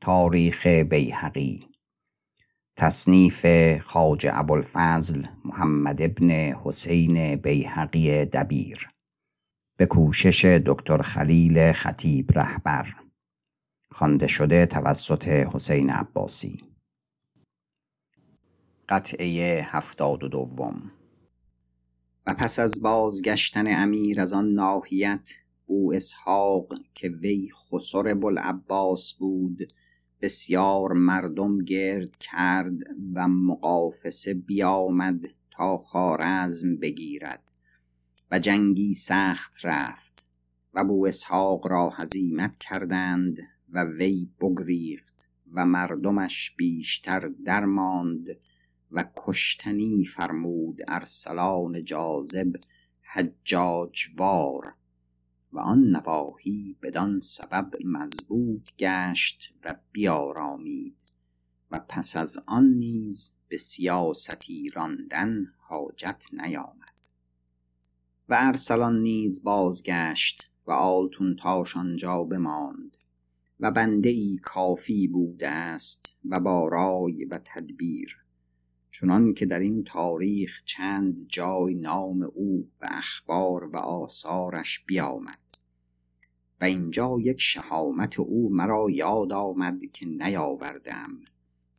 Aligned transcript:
تاریخ 0.00 0.66
بیهقی. 0.66 1.68
تصنیف 2.76 3.46
خواجه 3.78 4.38
ابوالفضل 4.38 5.26
محمد 5.44 6.02
ابن 6.02 6.30
حسین 6.30 7.36
بیهقی 7.36 8.24
دبیر. 8.24 8.88
به 9.76 9.86
کوشش 9.86 10.44
دکتر 10.44 11.02
خلیل 11.02 11.72
خطیب 11.72 12.38
رهبر. 12.38 12.94
خوانده 13.92 14.26
شده 14.26 14.66
توسط 14.66 15.28
حسین 15.28 15.90
عباسی. 15.90 16.60
قطعه 18.88 19.62
هفتاد 19.62 20.24
و 20.24 20.28
دوم. 20.28 20.90
و 22.26 22.34
پس 22.34 22.58
از 22.58 22.82
بازگشتن 22.82 23.82
امیر 23.82 24.20
از 24.20 24.32
آن 24.32 24.48
ناحیت 24.48 25.30
بو 25.66 25.92
اسحاق 25.92 26.68
که 26.94 27.08
وی 27.08 27.48
خسر 27.50 28.14
بوالعباس 28.14 29.14
بود 29.14 29.72
بسیار 30.20 30.92
مردم 30.92 31.58
گرد 31.58 32.16
کرد 32.16 32.78
و 33.14 33.28
مقافسه 33.28 34.34
بیامد 34.34 35.24
تا 35.50 35.78
خوارزم 35.78 36.76
بگیرد 36.76 37.52
و 38.30 38.38
جنگی 38.38 38.94
سخت 38.94 39.54
رفت 39.64 40.26
و 40.74 40.84
بو 40.84 41.06
اسحاق 41.06 41.66
را 41.66 41.90
هزیمت 41.90 42.56
کردند 42.56 43.38
و 43.68 43.84
وی 43.84 44.28
بگریخت 44.40 45.28
و 45.52 45.66
مردمش 45.66 46.54
بیشتر 46.56 47.28
درماند 47.44 48.26
و 48.90 49.04
کشتنی 49.16 50.04
فرمود 50.04 50.80
ارسلان 50.88 51.84
جاذب 51.84 52.56
حجاجوار 53.02 54.74
و 55.52 55.58
آن 55.58 55.90
نواحی 55.90 56.76
بدان 56.82 57.20
سبب 57.20 57.74
مضبوط 57.84 58.76
گشت 58.78 59.54
و 59.64 59.74
بیارامید 59.92 60.96
و 61.70 61.78
پس 61.88 62.16
از 62.16 62.38
آن 62.46 62.64
نیز 62.64 63.30
به 63.48 63.56
سیاستی 63.56 64.70
راندن 64.70 65.52
حاجت 65.58 66.24
نیامد. 66.32 66.98
و 68.28 68.36
ارسلان 68.38 68.98
نیز 69.02 69.42
بازگشت 69.42 70.50
و 70.66 70.72
آلتونتاش 70.72 71.76
آنجا 71.76 72.24
بماند 72.24 72.96
و 73.60 73.70
بنده 73.70 74.08
ای 74.08 74.38
کافی 74.42 75.08
بوده 75.08 75.48
است 75.48 76.16
و 76.24 76.40
با 76.40 76.68
رای 76.68 77.24
و 77.24 77.40
تدبیر 77.44 78.16
چنان 79.00 79.34
که 79.34 79.46
در 79.46 79.58
این 79.58 79.84
تاریخ 79.84 80.62
چند 80.64 81.26
جای 81.28 81.74
نام 81.74 82.22
او 82.22 82.70
و 82.80 82.88
اخبار 82.90 83.64
و 83.64 83.76
آثارش 83.76 84.84
بیامد 84.86 85.38
و 86.60 86.64
اینجا 86.64 87.16
یک 87.20 87.40
شهامت 87.40 88.20
او 88.20 88.54
مرا 88.54 88.86
یاد 88.90 89.32
آمد 89.32 89.80
که 89.92 90.06
نیاوردم 90.06 91.10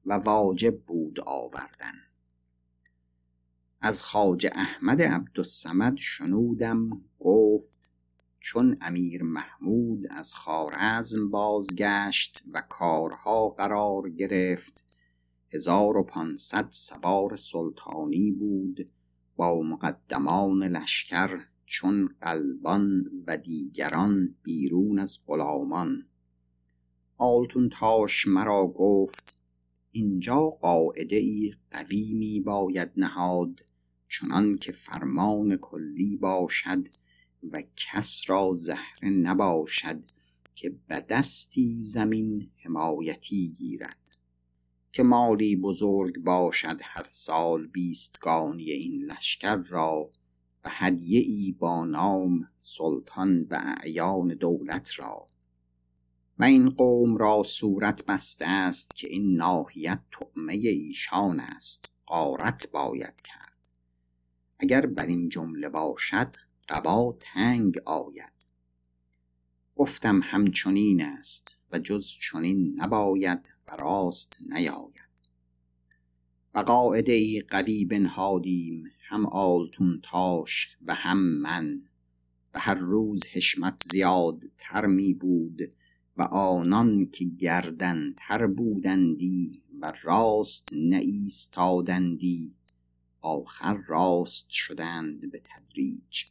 و 0.05 0.13
واجب 0.13 0.79
بود 0.79 1.19
آوردن. 1.19 1.93
از 3.81 4.03
خواجه 4.03 4.51
احمد 4.55 5.01
عبدالصمد 5.01 5.97
شنودم 5.97 7.01
گفت 7.19 7.91
چون 8.39 8.77
امیر 8.81 9.23
محمود 9.23 10.05
از 10.11 10.33
خوارزم 10.35 11.29
بازگشت 11.29 12.43
و 12.53 12.61
کارها 12.69 13.49
قرار 13.49 14.09
گرفت 14.09 14.88
هزار 15.51 15.97
و 15.97 16.03
پانصد 16.03 16.67
سوار 16.71 17.35
سلطانی 17.35 18.31
بود 18.31 18.89
با 19.35 19.61
مقدمان 19.61 20.63
لشکر 20.63 21.45
چون 21.65 22.09
قلبان 22.21 23.11
و 23.27 23.37
دیگران 23.37 24.35
بیرون 24.43 24.99
از 24.99 25.19
غلامان. 25.27 26.05
آلتونتاش 27.17 28.27
مرا 28.27 28.67
گفت 28.67 29.35
اینجا 29.91 30.39
قاعده 30.39 31.15
ای 31.15 31.53
قوی 31.71 32.13
می 32.13 32.39
باید 32.39 32.91
نهاد 32.97 33.65
چنان 34.09 34.55
که 34.55 34.71
فرمان 34.71 35.57
کلی 35.57 36.17
باشد 36.17 36.87
و 37.51 37.63
کس 37.75 38.23
را 38.27 38.53
زهره 38.55 39.09
نباشد 39.09 40.03
که 40.55 40.75
به 40.87 41.05
دستی 41.09 41.83
زمین 41.83 42.49
حمایتی 42.57 43.49
گیرد. 43.49 43.98
که 44.91 45.03
مالی 45.03 45.55
بزرگ 45.55 46.19
باشد 46.19 46.79
هر 46.83 47.05
سال 47.07 47.67
بیستگانی 47.67 48.71
این 48.71 49.03
لشکر 49.03 49.55
را 49.55 50.11
و 50.63 50.69
هدیه 50.71 51.19
ای 51.19 51.55
با 51.59 51.85
نام 51.85 52.47
سلطان 52.57 53.47
و 53.49 53.75
اعیان 53.81 54.27
دولت 54.27 54.99
را. 54.99 55.29
و 56.39 56.43
این 56.43 56.69
قوم 56.69 57.17
را 57.17 57.43
صورت 57.43 58.05
بسته 58.05 58.47
است 58.47 58.95
که 58.95 59.07
این 59.07 59.35
ناحیت 59.35 59.99
طعمه 60.11 60.53
ایشان 60.53 61.39
است 61.39 61.91
قارت 62.05 62.71
باید 62.71 63.21
کرد. 63.21 63.69
اگر 64.59 64.85
بر 64.85 65.05
این 65.05 65.29
جمله 65.29 65.69
باشد 65.69 66.35
قبا 66.69 67.17
تنگ 67.19 67.77
آید. 67.85 68.33
گفتم 69.75 70.21
همچنین 70.23 71.01
است 71.01 71.57
و 71.71 71.79
جز 71.79 72.07
چنین 72.21 72.73
نباید 72.81 73.53
راست 73.75 74.37
نیاید. 74.49 75.09
و 76.55 76.59
قاعده 76.59 77.41
قوی 77.41 77.85
بنهادیم 77.85 78.83
هم 79.07 79.25
آلتون 79.25 80.01
تاش 80.03 80.77
و 80.85 80.93
هم 80.93 81.17
من. 81.17 81.81
و 82.53 82.59
هر 82.59 82.75
روز 82.75 83.27
حشمت 83.31 83.83
زیاد 83.91 84.43
تر 84.57 84.85
می 84.85 85.13
بود 85.13 85.61
و 86.17 86.21
آنان 86.21 87.09
که 87.11 87.25
گردن 87.25 88.13
تر 88.17 88.47
بودندی 88.47 89.63
و 89.81 89.93
راست 90.03 90.69
نایستادندی 90.73 92.55
آخر 93.21 93.83
راست 93.87 94.49
شدند 94.49 95.31
به 95.31 95.41
تدریج. 95.43 96.25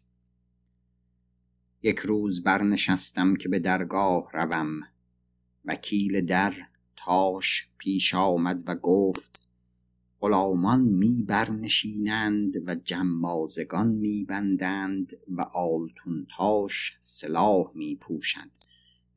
یک 1.82 1.98
روز 1.98 2.42
برنشستم 2.42 3.36
که 3.36 3.48
به 3.48 3.58
درگاه 3.58 4.30
روم. 4.32 4.80
وکیل 5.64 6.20
در 6.20 6.54
تاش 7.04 7.68
پیش 7.78 8.14
آمد 8.14 8.68
و 8.68 8.74
گفت 8.74 9.42
غلامان 10.20 10.80
می 10.80 11.22
برنشینند 11.22 12.54
و 12.66 12.74
جمازگان 12.74 13.88
می 13.88 14.24
بندند 14.24 15.12
و 15.28 15.40
آلتونتاش 15.42 16.96
سلاح 17.00 17.70
می 17.74 17.96
پوشند 17.96 18.58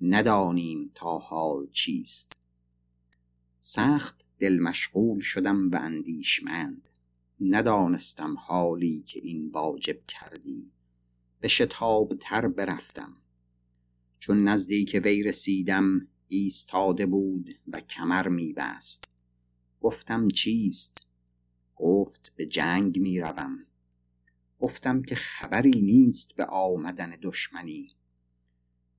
ندانیم 0.01 0.91
تا 0.95 1.17
حال 1.17 1.65
چیست. 1.65 2.39
سخت 3.59 4.29
دل 4.39 4.59
مشغول 4.59 5.19
شدم 5.19 5.71
و 5.71 5.75
اندیشمند. 5.75 6.89
ندانستم 7.41 8.35
حالی 8.37 9.03
که 9.07 9.19
این 9.23 9.51
واجب 9.53 10.05
کردی. 10.07 10.71
به 11.39 11.47
شتاب 11.47 12.13
تر 12.19 12.47
برفتم. 12.47 13.15
چون 14.19 14.43
نزدیک 14.43 15.01
وی 15.03 15.23
رسیدم 15.23 16.07
ایستاده 16.33 17.05
بود 17.05 17.49
و 17.67 17.81
کمر 17.81 18.27
می 18.27 18.53
بست 18.53 19.11
گفتم 19.81 20.27
چیست؟ 20.27 21.07
گفت 21.75 22.33
به 22.35 22.45
جنگ 22.45 22.99
می 22.99 23.19
روم 23.19 23.65
گفتم 24.59 25.01
که 25.01 25.15
خبری 25.15 25.81
نیست 25.81 26.35
به 26.35 26.45
آمدن 26.45 27.17
دشمنی. 27.21 27.89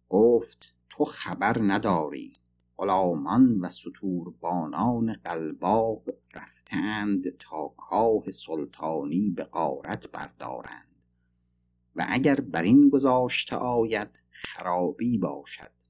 گفت 0.09 0.75
تو 0.91 1.05
خبر 1.05 1.59
نداری. 1.59 2.33
غلامان 2.77 3.61
و 3.61 3.69
ستوربانان 3.69 5.13
قلباق 5.13 6.03
رفتند 6.35 7.37
تا 7.39 7.69
کاه 7.69 8.31
سلطانی 8.31 9.31
به 9.31 9.45
غارت 9.45 10.11
بردارند. 10.11 10.97
و 11.97 12.07
اگر 12.09 12.37
بر 12.37 12.63
این 12.63 12.89
گذاشته 12.89 13.57
آید 13.57 14.23
خرابی 14.31 15.19
باشد. 15.19 15.82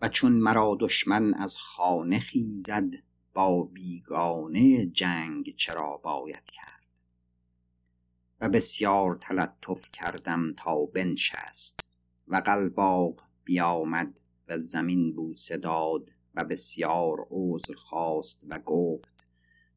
و 0.00 0.08
چون 0.08 0.32
مرا 0.32 0.76
دشمن 0.80 1.34
از 1.34 1.58
خانه 1.58 2.18
خیزد 2.18 2.90
با 3.34 3.62
بیگانه 3.62 4.86
جنگ 4.86 5.54
چرا 5.56 5.96
باید 5.96 6.50
کرد؟ 6.50 6.84
و 8.40 8.48
بسیار 8.48 9.16
تلطف 9.16 9.90
کردم 9.92 10.54
تا 10.56 10.84
بنشست 10.86 11.90
و 12.28 12.36
قلباق 12.36 13.22
بیامد 13.44 14.20
و 14.48 14.58
زمین 14.58 15.12
بوسه 15.12 15.56
داد 15.56 16.10
و 16.34 16.44
بسیار 16.44 17.26
عذر 17.30 17.74
خواست 17.74 18.46
و 18.48 18.58
گفت 18.58 19.26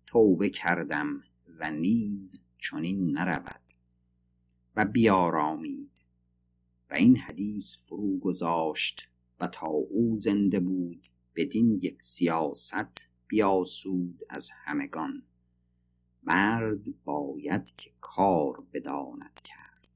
توبه 0.07 0.49
کردم 0.49 1.23
و 1.59 1.71
نیز 1.71 2.41
چنین 2.57 3.17
نرود. 3.17 3.61
و 4.75 4.85
بیارامید. 4.85 5.91
و 6.89 6.93
این 6.93 7.17
حدیث 7.17 7.87
فرو 7.87 8.19
گذاشت 8.19 9.09
تا 9.47 9.67
او 9.67 10.15
زنده 10.17 10.59
بود 10.59 11.09
بدین 11.35 11.71
یک 11.71 12.01
سیاست 12.01 13.09
بیاسود 13.27 14.21
از 14.29 14.51
همگان. 14.63 15.23
مرد 16.23 17.03
باید 17.03 17.75
که 17.77 17.91
کار 18.01 18.63
بداند 18.73 19.41
کرد. 19.43 19.87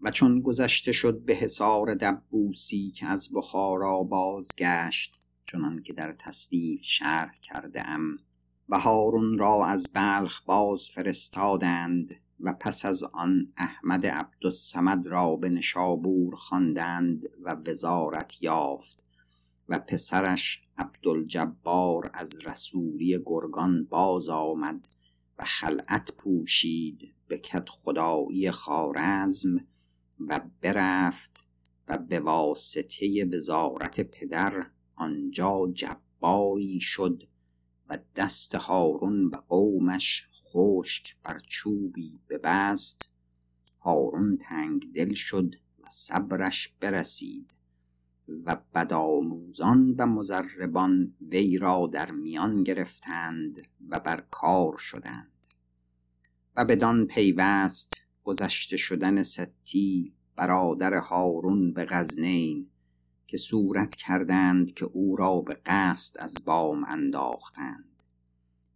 و 0.00 0.10
چون 0.10 0.40
گذشته 0.40 0.92
شد 0.92 1.20
به 1.20 1.34
حصار 1.34 1.94
دبوسی 1.94 2.90
که 2.90 3.06
از 3.06 3.32
بخارا 3.34 4.02
بازگشت 4.02 5.20
چنان 5.46 5.82
که 5.82 5.92
در 5.92 6.12
تصنیف 6.12 6.80
شرح 6.82 7.34
کرده 7.42 7.88
ام 7.88 8.18
و 8.68 8.78
هارون 8.78 9.38
را 9.38 9.66
از 9.66 9.90
بلخ 9.94 10.42
باز 10.44 10.88
فرستادند 10.88 12.20
و 12.42 12.52
پس 12.52 12.84
از 12.84 13.04
آن 13.04 13.52
احمد 13.56 14.06
عبدالسمد 14.06 15.06
را 15.06 15.36
به 15.36 15.48
نشابور 15.50 16.34
خواندند 16.34 17.26
و 17.42 17.54
وزارت 17.54 18.42
یافت 18.42 19.04
و 19.68 19.78
پسرش 19.78 20.62
عبدالجبار 20.78 22.10
از 22.14 22.46
رسولی 22.46 23.18
گرگان 23.26 23.84
باز 23.84 24.28
آمد 24.28 24.88
و 25.38 25.44
خلعت 25.44 26.12
پوشید 26.12 27.14
به 27.28 27.38
کت 27.38 27.68
خدایی 27.68 28.50
خارزم 28.50 29.56
و 30.28 30.40
برفت 30.60 31.44
و 31.88 31.98
به 31.98 32.20
واسطه 32.20 33.24
وزارت 33.32 34.00
پدر 34.00 34.66
آنجا 34.94 35.72
جباری 35.74 36.80
شد 36.80 37.22
و 37.88 37.98
دست 38.16 38.54
هارون 38.54 39.24
و 39.24 39.36
قومش 39.48 40.29
خشک 40.52 41.16
بر 41.22 41.38
چوبی 41.38 42.20
ببست. 42.28 43.12
هارون 43.80 44.36
تنگ 44.36 44.92
دل 44.92 45.12
شد 45.14 45.54
و 45.78 45.86
صبرش 45.90 46.68
برسید 46.80 47.52
و 48.44 48.56
بدآموزان 48.74 49.94
و 49.98 50.06
مزربان 50.06 51.14
وی 51.20 51.58
را 51.58 51.90
در 51.92 52.10
میان 52.10 52.62
گرفتند 52.62 53.58
و 53.88 54.00
بر 54.00 54.24
کار 54.30 54.78
شدند. 54.78 55.30
و 56.56 56.64
بدان 56.64 57.06
پیوست 57.06 58.04
گذشته 58.24 58.76
شدن 58.76 59.22
ستی 59.22 60.14
برادر 60.36 60.94
هارون 60.94 61.72
به 61.72 61.84
غزنین 61.84 62.70
که 63.26 63.36
صورت 63.36 63.94
کردند 63.94 64.74
که 64.74 64.84
او 64.84 65.16
را 65.16 65.40
به 65.40 65.60
قصد 65.66 66.16
از 66.18 66.34
بام 66.44 66.84
انداختند. 66.84 67.89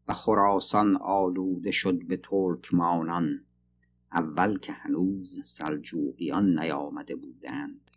و 0.08 0.14
خراسان 0.14 0.96
آلوده 0.96 1.70
شد 1.70 2.06
به 2.06 2.16
ترکمانان 2.16 3.44
اول 4.12 4.58
که 4.58 4.72
هنوز 4.72 5.40
سلجوقیان 5.46 6.58
نیامده 6.58 7.16
بودند. 7.16 7.90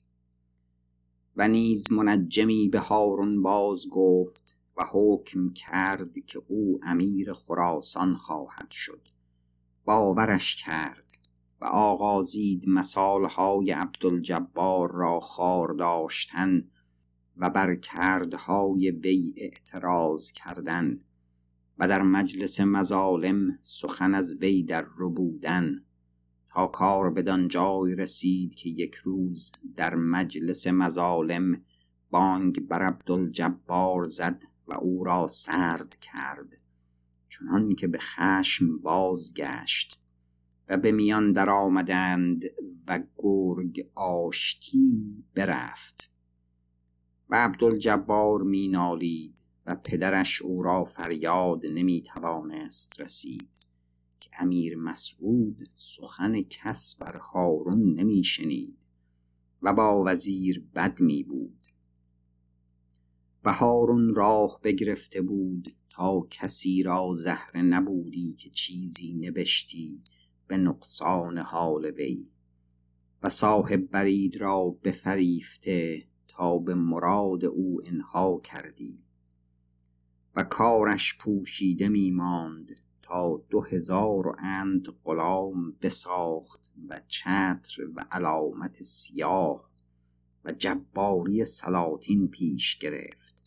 و 1.36 1.48
نیز 1.48 1.92
منجمی 1.92 2.69
به 2.69 2.80
هارون 2.80 3.42
باز 3.42 3.89
گفت 3.89 4.57
و 4.77 4.86
حکم 4.92 5.54
کرد 5.54 6.19
که 6.19 6.42
او 6.48 6.80
امیر 6.83 7.33
خراسان 7.33 8.15
خواهد 8.15 8.71
شد. 8.71 9.07
باورش 9.86 10.63
کرد 10.63 11.06
و 11.62 11.65
آغازید 11.65 12.69
مثالهای 12.69 13.71
عبدالجبار 13.71 14.92
را 14.92 15.19
خار 15.19 15.74
داشتن 15.74 16.71
و 17.38 17.50
بر 17.50 17.75
کردهای 17.75 18.92
وی 18.92 19.33
اعتراض 19.38 20.31
کردن. 20.31 21.00
و 21.79 21.88
در 21.88 22.01
مجلس 22.01 22.62
مظالم 22.62 23.59
سخن 23.62 24.13
از 24.13 24.35
وی 24.41 24.63
در 24.63 24.85
ربودن 24.97 25.83
تا 26.50 26.68
کار 26.68 27.09
بدان 27.09 27.47
جای 27.47 27.95
رسید 27.95 28.56
که 28.56 28.69
یک 28.69 28.95
روز 28.95 29.51
در 29.75 29.95
مجلس 29.95 30.68
مظالم 30.68 31.62
بانگ 32.09 32.68
بر 32.68 32.83
عبدالجبار 32.83 34.03
زد 34.03 34.44
و 34.68 34.74
او 34.74 35.03
را 35.03 35.27
سرد 35.27 35.97
کرد 36.01 36.57
چنان 37.29 37.75
که 37.75 37.88
به 37.88 37.97
خشم 37.97 38.77
بازگشت 38.77 40.00
و 40.69 40.77
به 40.77 40.91
میان 40.91 41.31
در 41.31 41.50
آمدند 41.50 42.44
و 42.88 43.00
گرگ 43.18 43.88
آشتی 43.95 45.24
برفت. 45.35 46.12
و 47.29 47.35
عبدالجبار 47.35 48.41
می 48.41 48.68
نالید 48.68 49.37
و 49.67 49.75
پدرش 49.75 50.41
او 50.41 50.63
را 50.63 50.83
فریاد 50.83 51.65
نمی 51.65 52.01
توانست 52.01 53.01
رسید 53.01 53.49
که 54.19 54.29
امیر 54.39 54.77
مسعود 54.77 55.69
سخن 55.73 56.41
کس 56.41 56.95
بر 56.99 57.17
هارون 57.17 57.93
نمی 57.93 58.23
شنید 58.23 58.77
و 59.61 59.73
با 59.73 60.03
وزیر 60.07 60.65
بد 60.75 61.01
می 61.01 61.23
بود 61.23 61.57
و 63.45 63.53
هارون 63.53 64.15
راه 64.15 64.59
بگرفته 64.63 65.21
بود 65.21 65.75
تا 65.89 66.27
کسی 66.29 66.83
را 66.83 67.13
زهره 67.15 67.61
نبودی 67.61 68.33
که 68.33 68.49
چیزی 68.49 69.13
نبشتی 69.13 70.03
به 70.47 70.57
نقصان 70.57 71.37
حال 71.37 71.85
وی 71.85 72.31
و 73.23 73.29
صاحب 73.29 73.87
برید 73.91 74.37
را 74.37 74.77
بفریفته 74.83 76.07
تا 76.27 76.57
به 76.57 76.75
مراد 76.75 77.45
او 77.45 77.79
انها 77.85 78.41
کردی. 78.43 79.06
و 80.38 80.44
کارش 80.44 81.18
پوشیده 81.18 81.89
می 81.89 82.12
ماند 82.12 82.75
تا 83.01 83.42
دو 83.50 83.62
هزار 83.62 84.28
و 84.28 84.36
اند 84.39 84.88
غلام 85.04 85.72
بساخت 85.81 86.72
و 86.89 87.01
چتر 87.07 87.84
و 87.95 88.06
علامت 88.12 88.84
سیاه 88.84 89.69
و 90.45 90.51
جباری 90.51 91.45
سلاطین 91.45 92.28
پیش 92.28 92.78
گرفت 92.78 93.44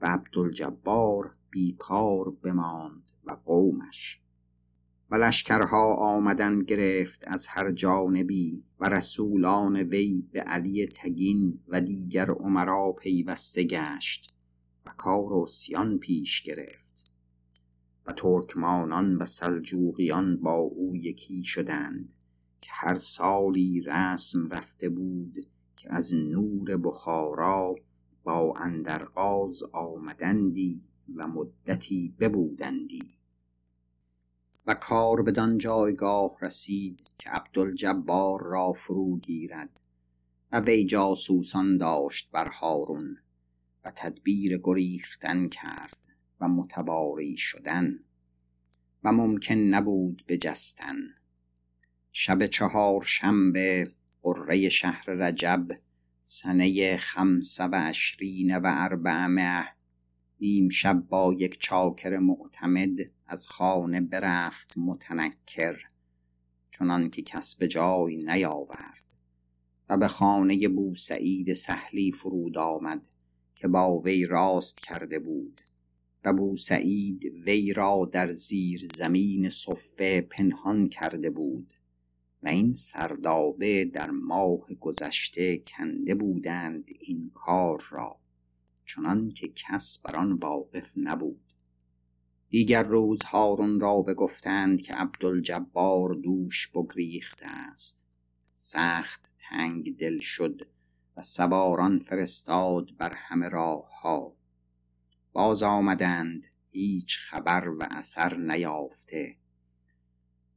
و 0.00 0.06
عبدالجبار 0.06 1.34
بیکار 1.50 2.30
بماند 2.30 3.02
و 3.24 3.36
قومش 3.44 4.20
و 5.10 5.14
لشکرها 5.16 5.94
آمدن 5.94 6.58
گرفت 6.58 7.24
از 7.26 7.46
هر 7.46 7.70
جانبی 7.70 8.64
و 8.80 8.88
رسولان 8.88 9.76
وی 9.76 10.28
به 10.32 10.40
علی 10.40 10.86
تگین 10.86 11.60
و 11.68 11.80
دیگر 11.80 12.30
عمرا 12.30 12.92
پیوسته 12.92 13.64
گشت 13.64 14.34
و 14.86 14.90
کار 14.96 15.46
سیان 15.46 15.98
پیش 15.98 16.42
گرفت 16.42 17.10
و 18.06 18.12
ترکمانان 18.12 19.16
و 19.16 19.26
سلجوقیان 19.26 20.36
با 20.36 20.56
او 20.56 20.96
یکی 20.96 21.44
شدند 21.44 22.12
که 22.60 22.70
هر 22.72 22.94
سالی 22.94 23.80
رسم 23.80 24.48
رفته 24.48 24.88
بود 24.88 25.46
که 25.76 25.94
از 25.94 26.14
نور 26.14 26.76
بخارا 26.76 27.74
با 28.24 28.54
اندرغاز 28.56 29.62
آمدندی 29.72 30.82
و 31.16 31.28
مدتی 31.28 32.14
ببودندی. 32.20 33.02
و 34.66 34.74
کار 34.74 35.22
بدان 35.22 35.58
جایگاه 35.58 36.36
رسید 36.42 37.10
که 37.18 37.30
عبدالجبار 37.30 38.42
را 38.42 38.72
فرو 38.72 39.18
گیرد 39.18 39.80
و 40.52 40.60
وی 40.60 40.84
جاسوسان 40.84 41.78
داشت 41.78 42.30
بر 42.32 42.48
هارون 42.48 43.16
و 43.84 43.92
تدبیر 43.96 44.60
گریختن 44.64 45.48
کرد 45.48 45.98
و 46.40 46.48
متواری 46.48 47.36
شدن 47.36 47.98
و 49.04 49.12
ممکن 49.12 49.54
نبود 49.54 50.24
بجستن. 50.28 50.96
شب 52.12 52.46
چهار 52.46 53.02
شنبه 53.02 53.92
قره 54.22 54.68
شهر 54.68 55.10
رجب 55.10 55.68
سنه 56.22 56.96
خمسه 56.96 57.64
و 57.64 57.74
عشرین 57.74 58.56
و 58.56 58.62
اربعمه 58.64 59.66
نیم 60.40 60.68
شب 60.68 61.04
با 61.08 61.34
یک 61.38 61.60
چاکر 61.60 62.18
معتمد 62.18 62.98
از 63.26 63.48
خانه 63.48 64.00
برفت 64.00 64.78
متنکر 64.78 65.76
چنان 66.70 67.10
که 67.10 67.22
کس 67.22 67.54
به 67.54 67.68
جای 67.68 68.16
نیاورد 68.24 69.14
و 69.88 69.96
به 69.96 70.08
خانه 70.08 70.68
بوسعید 70.68 71.54
سهلی 71.54 72.12
فرود 72.12 72.58
آمد. 72.58 73.06
که 73.60 73.68
با 73.68 73.98
وی 73.98 74.26
راست 74.26 74.80
کرده 74.80 75.18
بود. 75.18 75.60
و 76.24 76.32
بوسعید 76.32 77.24
وی 77.24 77.72
را 77.72 78.08
در 78.12 78.30
زیر 78.30 78.86
زمین 78.94 79.48
صفه 79.48 80.20
پنهان 80.20 80.88
کرده 80.88 81.30
بود 81.30 81.74
و 82.42 82.48
این 82.48 82.74
سردابه 82.74 83.84
در 83.84 84.10
ماه 84.10 84.74
گذشته 84.80 85.58
کنده 85.58 86.14
بودند 86.14 86.88
این 87.00 87.30
کار 87.34 87.84
را 87.90 88.16
چنان 88.86 89.28
که 89.28 89.48
کس 89.48 89.98
بر 89.98 90.16
آن 90.16 90.32
واقف 90.32 90.92
نبود. 90.96 91.54
دیگر 92.48 92.82
روز 92.82 93.22
هارون 93.22 93.80
را 93.80 94.02
بگفتند 94.02 94.82
که 94.82 94.94
عبدالجبار 94.94 96.14
دوش 96.14 96.68
بگریخته 96.74 97.46
است. 97.46 98.06
سخت 98.50 99.34
تنگ 99.38 99.96
دل 99.96 100.18
شد 100.18 100.68
و 101.16 101.22
سواران 101.22 101.98
فرستاد 101.98 102.96
بر 102.96 103.12
همه 103.14 103.48
راه 103.48 104.00
ها 104.02 104.36
باز 105.32 105.62
آمدند 105.62 106.44
هیچ 106.68 107.18
خبر 107.18 107.68
و 107.68 107.88
اثر 107.90 108.36
نیافته 108.36 109.36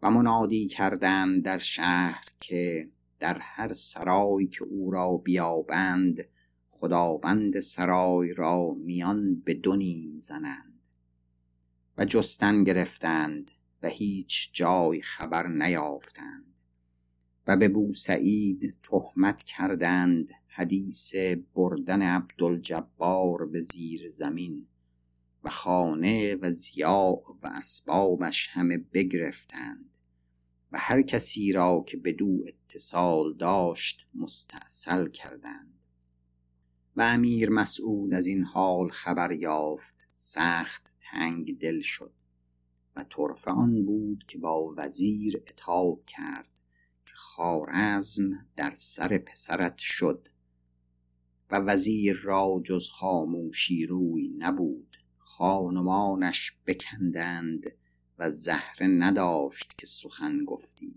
و 0.02 0.12
منادی 0.12 0.68
کردند 0.68 1.44
در 1.44 1.58
شهر 1.58 2.24
که 2.40 2.90
در 3.20 3.38
هر 3.40 3.74
سرای 3.74 4.48
که 4.48 4.64
او 4.64 4.92
را 4.92 5.18
بیابند 5.18 6.28
خداوند 6.70 7.60
سرای 7.60 8.34
را 8.34 8.74
میان 8.74 9.36
به 9.36 9.54
دو 9.54 9.76
نیم 9.76 10.18
زنند 10.18 10.80
و 11.98 12.06
جستن 12.06 12.64
گرفتند 12.64 13.52
و 13.84 13.88
هیچ 13.88 14.50
جای 14.54 15.02
خبر 15.02 15.48
نیافتند 15.48 16.54
و 17.48 17.58
به 17.58 17.70
بوسعید 17.70 18.76
تهمت 18.84 19.44
کردند 19.44 20.32
حدیث 20.56 21.16
بردن 21.56 22.02
عبدالجبار 22.02 23.46
به 23.46 23.62
زیر 23.62 24.10
زمین 24.10 24.68
و 25.44 25.50
خانه 25.50 26.36
و 26.36 26.52
زیاء 26.52 27.22
و 27.44 27.48
اسبابش 27.48 28.50
همه 28.52 28.78
بگرفتند 28.78 29.90
و 30.72 30.78
هر 30.80 31.02
کسی 31.02 31.52
را 31.52 31.84
که 31.88 31.98
بدو 31.98 32.44
اتصال 32.48 33.38
داشت 33.38 34.08
مستاصل 34.16 35.10
کردند 35.10 35.80
و 36.96 37.02
امیر 37.02 37.50
مسعود 37.50 38.14
از 38.14 38.26
این 38.26 38.44
حال 38.44 38.90
خبر 38.90 39.32
یافت 39.32 39.96
سخت 40.12 40.96
تنگ 41.00 41.60
دل 41.60 41.82
شد 41.82 42.14
و 42.96 43.04
طرفه 43.04 43.52
آن 43.52 43.86
بود 43.86 44.24
که 44.28 44.38
با 44.38 44.74
وزیر 44.78 45.44
اتاب 45.48 46.06
کرد 46.06 46.50
که 47.06 47.14
خارزم 47.16 48.30
در 48.56 48.74
سر 48.76 49.18
پسرت 49.18 49.78
شد 49.78 50.28
و 51.52 51.56
وزیر 51.56 52.20
را 52.24 52.62
جز 52.66 52.90
خاموشی 52.90 53.86
روی 53.86 54.28
نبود. 54.38 54.98
خانمانش 55.18 56.54
بکندند 56.68 57.64
و 58.20 58.30
زهره 58.30 58.88
نداشت 58.88 59.74
که 59.78 59.86
سخن 59.86 60.46
گفتی. 60.46 60.94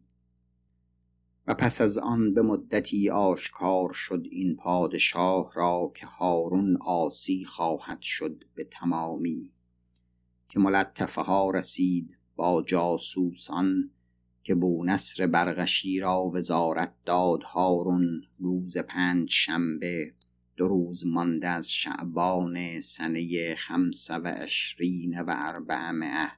و 1.47 1.55
پس 1.55 1.81
از 1.81 1.99
آن 1.99 2.35
به 2.35 2.43
مدتی 2.43 3.11
آشکار 3.11 3.93
شد 3.93 4.27
این 4.31 4.57
پادشاه 4.57 5.51
را 5.55 5.93
که 5.97 6.07
هارون 6.07 6.77
آسی 6.81 7.45
خواهد 7.45 8.03
شد 8.03 8.45
به 8.55 8.65
تمامی. 8.65 9.53
که 10.49 10.61
ملطفه 10.61 11.21
ها 11.21 11.51
رسید 11.51 12.19
با 12.37 12.63
جاسوسان 12.63 13.91
که 14.43 14.55
بونصر 14.55 15.27
برغشی 15.27 16.01
را 16.01 16.23
وزارت 16.23 16.95
داد 17.05 17.43
هارون 17.43 18.23
روز 18.39 18.79
پنج 18.79 19.31
شنبه 19.31 20.15
دو 20.57 20.69
روز 20.69 21.07
مانده 21.07 21.49
از 21.49 21.73
شعبان 21.73 22.81
سنه 22.81 23.55
خمسه 23.55 24.15
و 24.15 24.27
عشرین 24.27 25.21
و 25.21 25.25
اربعمعه 25.29 26.33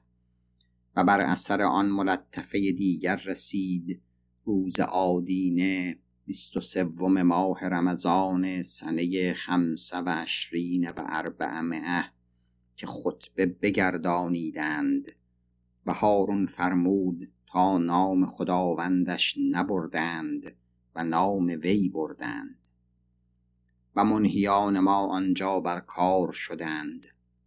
و 0.95 1.03
بر 1.03 1.19
اثر 1.19 1.61
آن 1.61 1.89
ملطفه 1.89 2.71
دیگر 2.71 3.15
رسید 3.15 4.01
روز 4.45 4.79
آدینه 4.79 5.97
بیست 6.25 6.57
و 6.57 6.61
سوم 6.61 7.21
ماه 7.21 7.59
رمضان 7.65 8.63
سنه 8.63 9.33
خمسه 9.33 9.97
و 9.97 10.09
عشرین 10.09 10.89
و 10.89 11.03
اربعمعه 11.05 12.03
که 12.75 12.87
خطبه 12.87 13.45
بگردانیدند. 13.45 15.07
و 15.85 15.93
هارون 15.93 16.45
فرمود 16.45 17.31
تا 17.47 17.77
نام 17.77 18.25
خداوندش 18.25 19.35
نبردند 19.51 20.55
و 20.95 21.03
نام 21.03 21.45
وی 21.45 21.89
بردند. 21.89 22.58
منهیان 24.03 24.79
ما 24.79 25.07
آنجا 25.07 25.59
بر 25.59 25.79
کار 25.79 26.31
شدند 26.31 27.05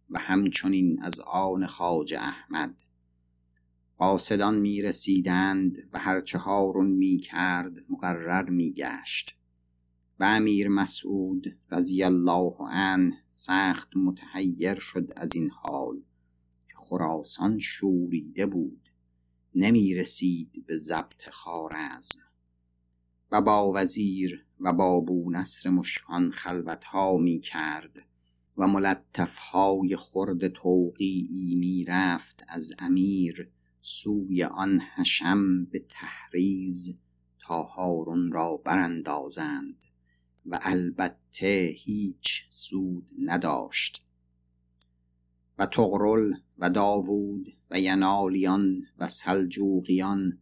و 0.09 0.19
همچنین 0.19 1.03
از 1.03 1.19
آن 1.19 1.67
خاج 1.67 2.13
احمد. 2.13 2.83
قاصدان 3.97 4.59
می 4.59 4.81
رسیدند 4.81 5.77
و 5.93 5.99
هرچه 5.99 6.37
هارون 6.37 6.87
می 6.87 7.17
کرد 7.17 7.73
مقرر 7.89 8.49
می 8.49 8.73
گشت 8.73 9.35
و 10.19 10.23
امیر 10.23 10.67
مسعود 10.67 11.57
رضی 11.71 12.03
الله 12.03 12.55
عنه 12.59 13.23
سخت 13.27 13.89
متحیر 13.95 14.75
شد 14.79 15.11
از 15.15 15.35
این 15.35 15.49
حال 15.49 15.95
که 16.67 16.75
خراسان 16.75 17.59
شوریده 17.59 18.45
بود 18.45 18.89
نمی 19.55 19.93
رسید 19.93 20.65
به 20.65 20.75
ضبط 20.75 21.29
خارزم 21.29 22.19
و 23.31 23.41
با 23.41 23.71
وزیر 23.75 24.42
و 24.59 24.73
با 24.73 24.99
بونصر 24.99 25.69
مشکان 25.69 26.31
خلوتها 26.31 27.17
می 27.17 27.39
کرد 27.39 28.05
و 28.57 28.67
ملطفهای 28.67 29.95
خرد 29.95 30.47
توقیعی 30.47 31.55
می 31.55 31.85
رفت 31.85 32.43
از 32.47 32.73
امیر 32.79 33.49
سوی 33.81 34.43
آن 34.43 34.81
حشم 34.95 35.65
به 35.65 35.79
تحریز 35.79 36.97
تا 37.39 37.63
هارون 37.63 38.31
را 38.31 38.57
براندازند 38.57 39.83
و 40.45 40.59
البته 40.61 41.75
هیچ 41.77 42.47
سود 42.49 43.11
نداشت. 43.25 44.05
و 45.57 45.65
تغرل 45.65 46.33
و 46.57 46.69
داوود 46.69 47.57
و 47.71 47.79
ینالیان 47.79 48.81
و 48.97 49.07
سلجوقیان 49.07 50.39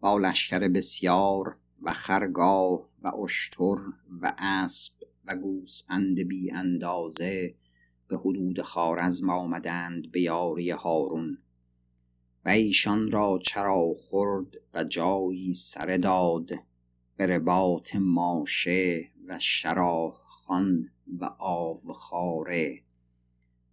با 0.00 0.18
لشکر 0.18 0.68
بسیار 0.68 1.56
و 1.82 1.92
خرگاه 1.92 2.88
و 3.04 3.16
اشتر 3.16 3.76
و 4.20 4.34
اسب 4.38 4.92
و 5.26 5.36
گوسفند 5.36 6.18
بی 6.18 6.52
اندازه 6.52 7.54
به 8.08 8.16
حدود 8.16 8.62
خارزم 8.62 9.30
آمدند 9.30 10.10
به 10.10 10.20
یاری 10.20 10.70
هارون. 10.70 11.38
و 12.44 12.48
ایشان 12.48 13.10
را 13.10 13.38
چرا 13.42 13.94
خورد 13.94 14.56
و 14.74 14.84
جایی 14.84 15.54
سر 15.54 15.96
داد 15.96 16.50
به 17.16 17.26
رباط 17.26 17.96
ماشه 17.96 19.08
و 19.28 19.38
شراح 19.38 20.14
خان 20.24 20.90
و 21.20 21.24
آوخاره. 21.38 22.80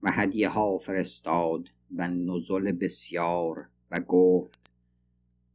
و 0.04 0.12
هدیه 0.12 0.50
ها 0.50 0.78
فرستاد 0.78 1.70
و 1.96 2.08
نزل 2.08 2.72
بسیار 2.72 3.70
و 3.92 4.00
گفت 4.00 4.74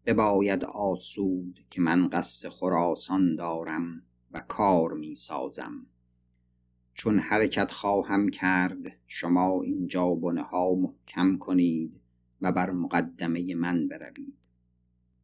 بباید 0.06 0.64
آسود 0.64 1.60
که 1.70 1.80
من 1.80 2.08
قصد 2.08 2.48
خراسان 2.48 3.36
دارم 3.36 4.02
و 4.32 4.40
کار 4.40 4.92
می 4.92 5.14
سازم. 5.14 5.86
چون 6.94 7.18
حرکت 7.18 7.72
خواهم 7.72 8.28
کرد 8.28 8.98
شما 9.06 9.62
اینجا 9.62 10.14
بنه 10.14 10.42
ها 10.42 10.74
محکم 10.74 11.38
کنید 11.38 12.00
و 12.40 12.52
بر 12.52 12.70
مقدمه 12.70 13.54
من 13.54 13.88
بروید. 13.88 14.38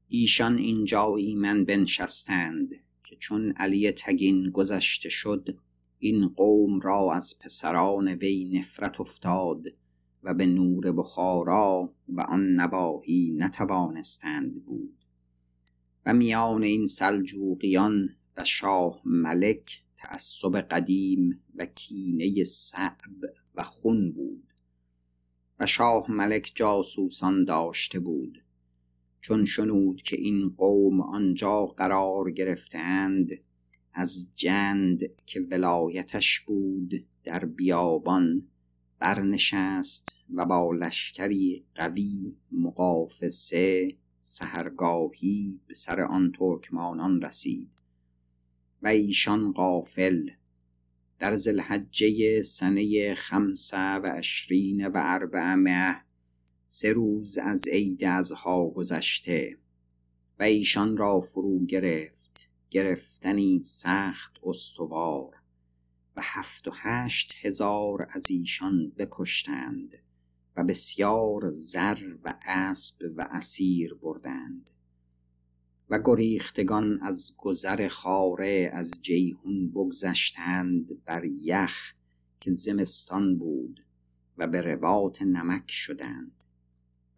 ایشان 0.09 0.59
اینجا 0.59 1.15
من 1.37 1.65
بنشستند 1.65 2.71
که 3.05 3.17
چون 3.17 3.53
علی 3.53 3.93
تگین 3.93 4.51
گذشته 4.51 5.09
شد 5.09 5.59
این 5.99 6.29
قوم 6.29 6.81
را 6.81 7.15
از 7.15 7.39
پسران 7.41 8.09
وی 8.09 8.51
نفرت 8.55 9.01
افتاد 9.01 9.65
و 10.23 10.35
به 10.35 10.47
نور 10.47 10.93
بخارا 10.93 11.95
و 12.09 12.21
آن 12.21 12.47
نباهی 12.47 13.35
نتوانستند 13.37 14.65
بود. 14.65 15.05
و 16.07 16.15
میان 16.15 16.63
این 16.63 16.87
سلجوقیان 16.87 18.09
و 18.37 18.45
شاه 18.45 19.01
ملک 19.05 19.83
تعصب 19.97 20.61
قدیم 20.61 21.43
و 21.55 21.67
کینه 21.67 22.45
صعب 22.45 22.99
و 23.55 23.63
خون 23.63 24.13
بود. 24.13 24.53
و 25.61 25.67
شاه 25.67 26.11
ملک 26.11 26.53
جاسوسان 26.55 27.45
داشته 27.45 28.01
بود. 28.01 28.45
چون 29.21 29.45
شنود 29.45 30.03
که 30.03 30.17
این 30.17 30.55
قوم 30.57 31.01
آنجا 31.01 31.67
قرار 31.67 32.31
گرفتند 32.31 33.31
از 33.93 34.31
جند 34.35 35.01
که 35.27 35.41
ولایتش 35.41 36.41
بود 36.41 37.07
در 37.25 37.45
بیابان 37.45 38.49
برنشست 39.01 40.17
و 40.35 40.47
با 40.47 40.73
لشکری 40.73 41.65
قوی 41.75 42.37
مقافسه 42.53 43.97
سهرگاهی 44.19 45.61
به 45.67 45.75
سر 45.75 46.01
آن 46.01 46.33
ترکمانان 46.33 47.23
رسید 47.23 47.71
و 48.83 48.89
ایشان 48.89 49.53
قافل 49.53 50.31
در 51.19 51.37
زلحجه 51.37 52.43
سنه 52.43 53.15
خمسه 53.15 53.95
و 53.95 54.07
عشرین 54.07 54.87
و 54.87 54.93
اربعمه 54.95 55.97
سه 56.67 56.93
روز 56.93 57.39
از 57.39 57.69
عید 57.69 58.05
ازها 58.05 58.71
گذشته 58.71 59.59
و 60.39 60.43
ایشان 60.43 60.97
را 60.97 61.21
فرو 61.21 61.67
گرفت 61.67 62.49
گرفتنی 62.71 63.59
سخت 63.65 64.37
استوار. 64.43 65.40
و 66.17 66.21
هفت 66.25 66.69
و 66.69 66.71
هشت 66.75 67.35
هزار 67.41 68.07
از 68.11 68.31
ایشان 68.31 68.93
بکشتند 68.99 69.95
و 70.57 70.65
بسیار 70.65 71.51
زر 71.51 72.15
و 72.25 72.35
اسب 72.47 73.03
و 73.17 73.27
اسیر 73.31 73.95
بردند 73.95 74.71
و 75.91 75.99
گریختگان 76.05 76.99
از 77.03 77.35
گذر 77.39 77.89
خاره 77.89 78.71
از 78.73 78.91
جیهون 79.03 79.71
بگذشتند 79.71 81.05
بر 81.05 81.25
یخ 81.25 81.93
که 82.41 82.51
زمستان 82.51 83.39
بود 83.39 83.85
و 84.39 84.47
به 84.47 84.61
رباط 84.61 85.23
نمک 85.23 85.71
شدند 85.71 86.45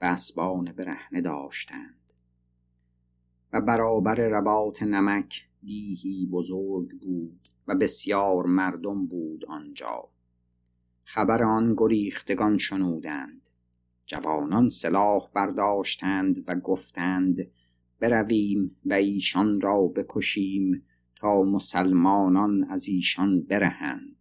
و 0.01 0.05
اسبان 0.05 0.73
برهنه 0.73 1.21
داشتند 1.21 2.13
و 3.53 3.61
برابر 3.61 4.15
رباط 4.15 4.83
نمک 4.83 5.49
دیهی 5.63 6.27
بزرگ 6.27 7.01
بود 7.01 7.42
و 7.67 7.75
بسیار 7.75 8.47
مردم 8.47 9.07
بود 9.07 9.45
آنجا. 9.45 10.09
خبر 11.05 11.43
آن 11.43 11.75
گریختگان 11.77 12.59
شنودند. 12.59 13.49
جوانان 14.07 14.69
سلاح 14.69 15.31
برداشتند 15.35 16.45
و 16.49 16.55
گفتند 16.55 17.51
برویم 18.01 18.77
و 18.85 18.93
ایشان 18.95 19.61
را 19.61 19.83
بکشیم 19.83 20.83
تا 21.17 21.43
مسلمانان 21.43 22.65
از 22.65 22.89
ایشان 22.89 23.43
برهند. 23.43 24.17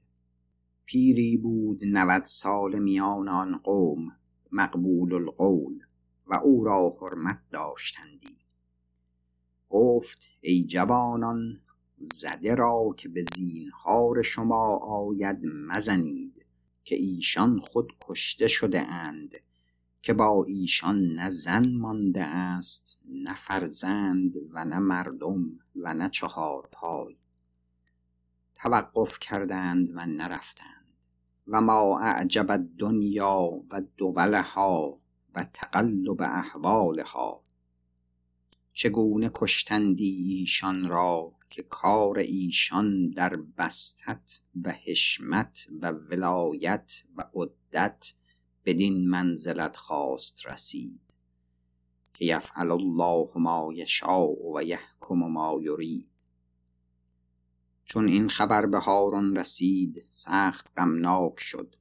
پیری 0.85 1.37
بود 1.37 1.81
نود 1.91 2.23
سال 2.25 2.79
میان 2.79 3.29
آن 3.29 3.57
قوم 3.57 4.11
مقبول 4.51 5.13
القول 5.13 5.79
و 6.27 6.33
او 6.33 6.63
را 6.63 6.97
حرمت 7.01 7.39
داشتندی. 7.51 8.37
گفت 9.69 10.27
ای 10.41 10.63
جوانان 10.63 11.61
زده 12.05 12.55
را 12.55 12.95
که 12.97 13.09
به 13.09 13.23
زینهار 13.35 14.21
شما 14.21 14.77
آید 14.77 15.45
مزنید 15.45 16.45
که 16.83 16.95
ایشان 16.95 17.59
خود 17.59 17.93
کشته 18.01 18.47
شده 18.47 18.81
اند 18.81 19.35
که 20.01 20.13
با 20.13 20.45
ایشان 20.47 21.05
نه 21.05 21.29
زن 21.29 21.71
مانده 21.71 22.23
است 22.23 22.99
نه 23.09 23.33
فرزند 23.33 24.33
و 24.51 24.65
نه 24.65 24.79
مردم 24.79 25.59
و 25.75 25.93
نه 25.93 26.09
چهار 26.09 26.69
پای 26.71 27.17
توقف 28.55 29.19
کردند 29.19 29.89
و 29.95 30.05
نرفتند. 30.05 30.81
و 31.47 31.61
ما 31.61 31.99
اعجب 31.99 32.67
دنیا 32.77 33.41
و 33.71 33.81
دولها 33.97 34.99
و 35.35 35.43
تقلب 35.53 36.21
احوالها. 36.21 37.43
چگونه 38.73 39.31
کشتندی 39.33 40.37
ایشان 40.39 40.87
را؟ 40.87 41.33
که 41.51 41.63
کار 41.63 42.19
ایشان 42.19 43.09
در 43.09 43.35
بستت 43.35 44.39
و 44.63 44.73
حشمت 44.85 45.67
و 45.81 45.91
ولایت 45.91 47.03
و 47.15 47.29
عدت 47.33 48.13
بدین 48.65 49.09
منزلت 49.09 49.77
خواست 49.77 50.47
رسید. 50.47 51.17
که 52.13 52.25
یفعل 52.25 52.71
الله 52.71 53.29
ما 53.35 53.69
یشاء 53.73 54.27
و 54.55 54.63
یحکم 54.63 55.15
ما 55.15 55.59
یرید. 55.61 56.11
چون 57.85 58.07
این 58.07 58.29
خبر 58.29 58.65
به 58.65 58.77
هارون 58.77 59.35
رسید 59.35 60.05
سخت 60.07 60.71
غمناک 60.77 61.39
شد. 61.39 61.75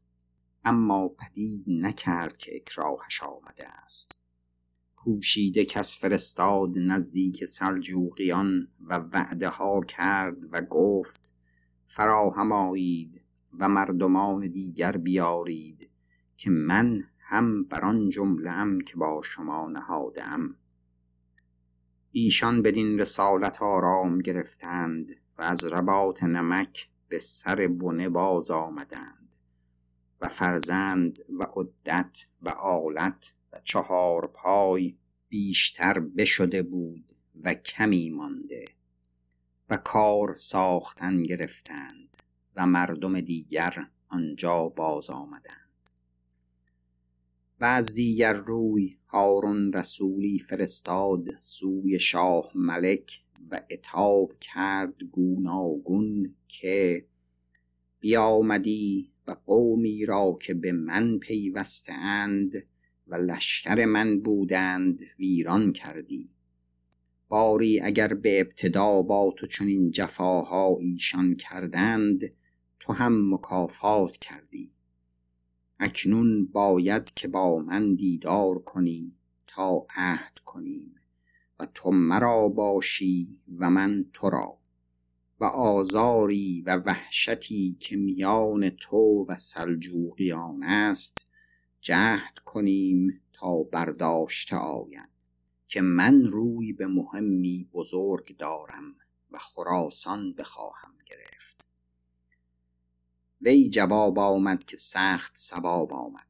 اما 0.65 1.09
پدید 1.09 1.65
نکرد 1.67 2.37
که 2.37 2.57
اکراهش 2.57 3.23
آمده 3.23 3.69
است. 3.69 4.20
پوشیده 5.05 5.65
کس 5.65 6.01
فرستاد 6.01 6.79
نزدیک 6.79 7.45
سلجوقیان 7.45 8.69
و 8.81 8.99
وعده 8.99 9.49
ها 9.49 9.81
کرد 9.81 10.37
و 10.53 10.61
گفت 10.61 11.35
فراهم 11.87 12.53
آیید 12.53 13.25
و 13.59 13.69
مردمان 13.69 14.49
دیگر 14.49 14.97
بیارید 14.97 15.91
که 16.37 16.51
من 16.51 17.05
هم 17.19 17.65
بر 17.65 17.85
آن 17.85 18.11
جمله 18.11 18.51
ام 18.51 18.81
که 18.81 18.97
با 18.97 19.23
شما 19.25 19.69
نهادم 19.69 20.57
ایشان 22.13 22.63
بدین 22.63 22.99
رسالت 22.99 23.63
آرام 23.63 24.19
گرفتند 24.19 25.11
و 25.39 25.43
از 25.43 25.65
رباط 25.65 26.23
نمک 26.23 26.89
به 27.09 27.19
سر 27.19 27.67
بنه 27.67 28.09
باز 28.09 28.51
آمدند 28.51 29.35
و 30.21 30.29
فرزند 30.29 31.19
و 31.39 31.43
عدت 31.43 32.27
و 32.43 32.49
آلت 32.49 33.35
چهار 33.65 34.27
پای 34.27 34.97
بیشتر 35.29 36.01
بشده 36.01 36.63
بود 36.63 37.05
و 37.45 37.55
کمی 37.55 38.11
مانده 38.11 38.65
و 39.69 39.77
کار 39.77 40.35
ساختن 40.35 41.23
گرفتند 41.23 42.17
و 42.57 42.67
مردم 42.67 43.21
دیگر 43.21 43.87
آنجا 44.09 44.69
باز 44.69 45.11
آمدند. 45.11 45.71
و 47.61 47.65
از 47.65 47.95
دیگر 47.95 48.33
روی 48.33 48.97
هارون 49.07 49.73
رسولی 49.73 50.39
فرستاد 50.39 51.39
سوی 51.39 52.01
شاه 52.01 52.53
ملک 52.55 53.21
و 53.51 53.61
اتاب 53.71 54.33
کرد 54.41 55.03
گوناگون 55.13 56.35
که 56.49 57.07
بیامدی 58.01 59.13
و 59.27 59.37
قومی 59.47 60.07
را 60.07 60.39
که 60.41 60.55
به 60.55 60.73
من 60.73 61.19
پیوسته 61.19 61.93
اند 61.93 62.53
و 63.11 63.15
لشکر 63.15 63.85
من 63.85 64.21
بودند 64.21 65.01
ویران 65.19 65.73
کردی. 65.73 66.29
باری 67.29 67.81
اگر 67.81 68.15
به 68.15 68.41
ابتدا 68.41 69.03
با 69.03 69.35
تو 69.37 69.47
چنین 69.47 69.91
جفاها 69.91 70.77
ایشان 70.81 71.35
کردند 71.35 72.33
تو 72.81 72.93
هم 72.93 73.35
مکافات 73.35 74.17
کردی. 74.17 74.71
اکنون 75.79 76.47
باید 76.47 77.15
که 77.15 77.29
با 77.29 77.59
من 77.59 77.95
دیدار 77.95 78.59
کنی 78.59 79.19
تا 79.47 79.87
عهد 79.97 80.39
کنیم 80.45 80.95
و 81.61 81.67
تو 81.75 81.91
مرا 81.91 82.49
باشی 82.49 83.41
و 83.59 83.71
من 83.71 84.05
تو 84.13 84.31
را. 84.31 84.59
و 85.41 85.45
آزاری 85.45 86.63
و 86.67 86.77
وحشتی 86.77 87.77
که 87.81 87.97
میان 87.97 88.71
تو 88.71 89.27
و 89.29 89.37
سلجوقیان 89.37 90.63
است 90.63 91.30
جهد 91.81 92.39
کنیم 92.45 93.21
تا 93.33 93.63
برداشته 93.63 94.57
آید 94.57 95.11
که 95.69 95.81
من 95.81 96.25
روی 96.25 96.73
به 96.73 96.87
مهمی 96.87 97.69
بزرگ 97.73 98.37
دارم 98.37 98.95
و 99.31 99.39
خراسان 99.39 100.33
بخواهم 100.33 100.95
گرفت. 101.07 101.67
وی 103.41 103.71
جواب 103.71 104.19
آمد 104.19 104.65
که 104.65 104.77
سخت 104.77 105.33
سواب 105.37 105.93
آمد. 105.93 106.27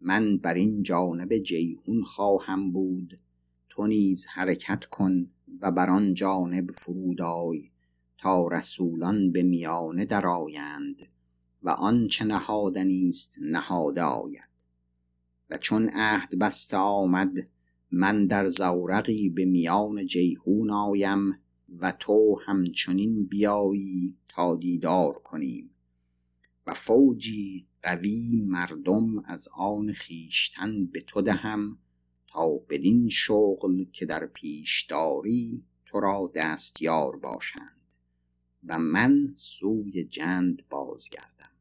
من 0.00 0.38
بر 0.38 0.54
این 0.54 0.82
جانب 0.82 1.38
جیهون 1.38 2.04
خواهم 2.04 2.72
بود. 2.72 3.20
تو 3.68 3.86
نیز 3.86 4.26
حرکت 4.26 4.84
کن 4.84 5.30
و 5.60 5.70
بر 5.70 5.90
آن 5.90 6.14
جانب 6.14 6.70
فرود 6.70 7.22
آی 7.22 7.70
تا 8.18 8.48
رسولان 8.48 9.32
به 9.32 9.42
میانه 9.42 10.04
درآیند 10.04 11.08
و 11.62 11.70
آنچه 11.70 12.24
نهادنی 12.24 13.08
است 13.08 13.38
نهاده 13.42 14.02
آید 14.02 14.47
و 15.50 15.58
چون 15.58 15.88
عهد 15.92 16.38
بسته 16.38 16.76
آمد 16.76 17.48
من 17.90 18.26
در 18.26 18.48
زورقی 18.48 19.28
به 19.28 19.44
میان 19.44 20.06
جیهون 20.06 20.70
آیم 20.70 21.40
و 21.78 21.92
تو 21.92 22.40
همچنین 22.46 23.24
بیایی 23.24 24.16
تا 24.28 24.56
دیدار 24.56 25.12
کنیم. 25.12 25.70
و 26.66 26.74
فوجی 26.74 27.66
قوی 27.82 28.42
مردم 28.46 29.18
از 29.18 29.48
آن 29.56 29.92
خیشتن 29.92 30.86
به 30.86 31.00
تو 31.00 31.22
دهم 31.22 31.78
تا 32.26 32.48
بدین 32.48 33.08
شغل 33.08 33.84
که 33.92 34.06
در 34.06 34.26
پیش 34.26 34.82
داری 34.82 35.64
تو 35.86 36.00
را 36.00 36.32
دستیار 36.34 37.16
باشند. 37.16 37.78
و 38.66 38.78
من 38.78 39.32
سوی 39.34 40.04
جند 40.04 40.62
بازگردم. 40.70 41.57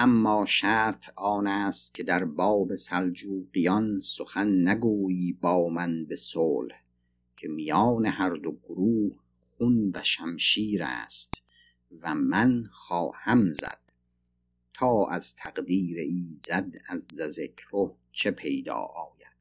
اما 0.00 0.46
شرط 0.46 1.10
آن 1.16 1.46
است 1.46 1.94
که 1.94 2.02
در 2.02 2.24
باب 2.24 2.74
سلجوقیان 2.74 4.00
سخن 4.00 4.68
نگویی 4.68 5.32
با 5.32 5.68
من 5.68 6.04
به 6.04 6.16
صلح 6.16 6.82
که 7.36 7.48
میان 7.48 8.06
هر 8.06 8.30
دو 8.30 8.52
گروه 8.52 9.12
خون 9.40 9.92
و 9.94 10.02
شمشیر 10.02 10.82
است 10.84 11.44
و 12.02 12.14
من 12.14 12.64
خواهم 12.72 13.52
زد 13.52 13.92
تا 14.74 15.06
از 15.06 15.34
تقدیر 15.34 15.98
ایزد 15.98 16.74
از 16.88 17.06
ذکره 17.06 17.90
چه 18.12 18.30
پیدا 18.30 18.74
آید. 18.74 19.38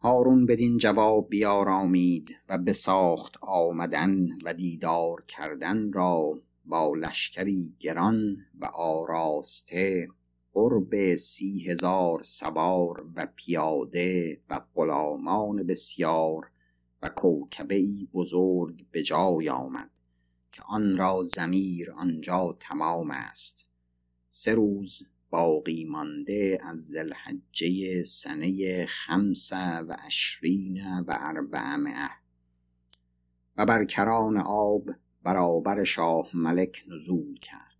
هارون 0.00 0.46
بدین 0.46 0.78
جواب 0.78 1.28
بیارامید 1.28 2.36
و 2.48 2.58
بساخت 2.58 3.36
آمدن 3.40 4.28
و 4.44 4.54
دیدار 4.54 5.24
کردن 5.28 5.92
را 5.92 6.42
با 6.64 6.94
لشکری 6.94 7.76
گران 7.80 8.36
و 8.60 8.64
آراسته 8.64 10.08
قرب 10.52 11.16
سی 11.16 11.70
هزار 11.70 12.22
سوار 12.22 13.06
و 13.16 13.26
پیاده 13.36 14.40
و 14.50 14.60
غلامان 14.74 15.62
بسیار 15.62 16.50
و 17.02 17.08
کوکبه 17.08 17.74
ای 17.74 18.08
بزرگ 18.14 18.86
به 18.90 19.02
جای 19.02 19.48
آمد 19.48 19.90
که 20.52 20.62
آن 20.62 20.96
را 20.96 21.24
زمیر 21.24 21.90
آنجا 21.92 22.56
تمام 22.60 23.10
است. 23.10 23.72
سه 24.28 24.54
روز 24.54 25.02
باقی 25.30 25.84
مانده 25.84 26.58
از 26.62 26.78
زلحجه 26.78 28.04
سنه 28.04 28.86
خمس 28.86 29.52
و 29.52 29.96
عشرین 30.06 31.00
و 31.00 31.16
اربعمعه 31.20 32.10
و 33.56 33.66
بر 33.66 33.84
کران 33.84 34.36
آب 34.36 34.90
برابر 35.24 35.84
شاه 35.84 36.28
ملک 36.34 36.84
نزول 36.88 37.38
کرد. 37.38 37.76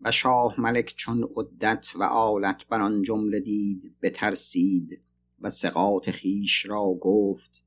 و 0.00 0.10
شاه 0.10 0.60
ملک 0.60 0.94
چون 0.96 1.28
عدت 1.36 1.92
و 1.96 2.02
آلت 2.02 2.66
بر 2.66 2.80
آن 2.80 3.02
جمله 3.02 3.40
دید 3.40 3.94
بترسید 4.02 5.00
و 5.40 5.50
سقاط 5.50 6.10
خیش 6.10 6.66
را 6.66 6.84
گفت 7.00 7.64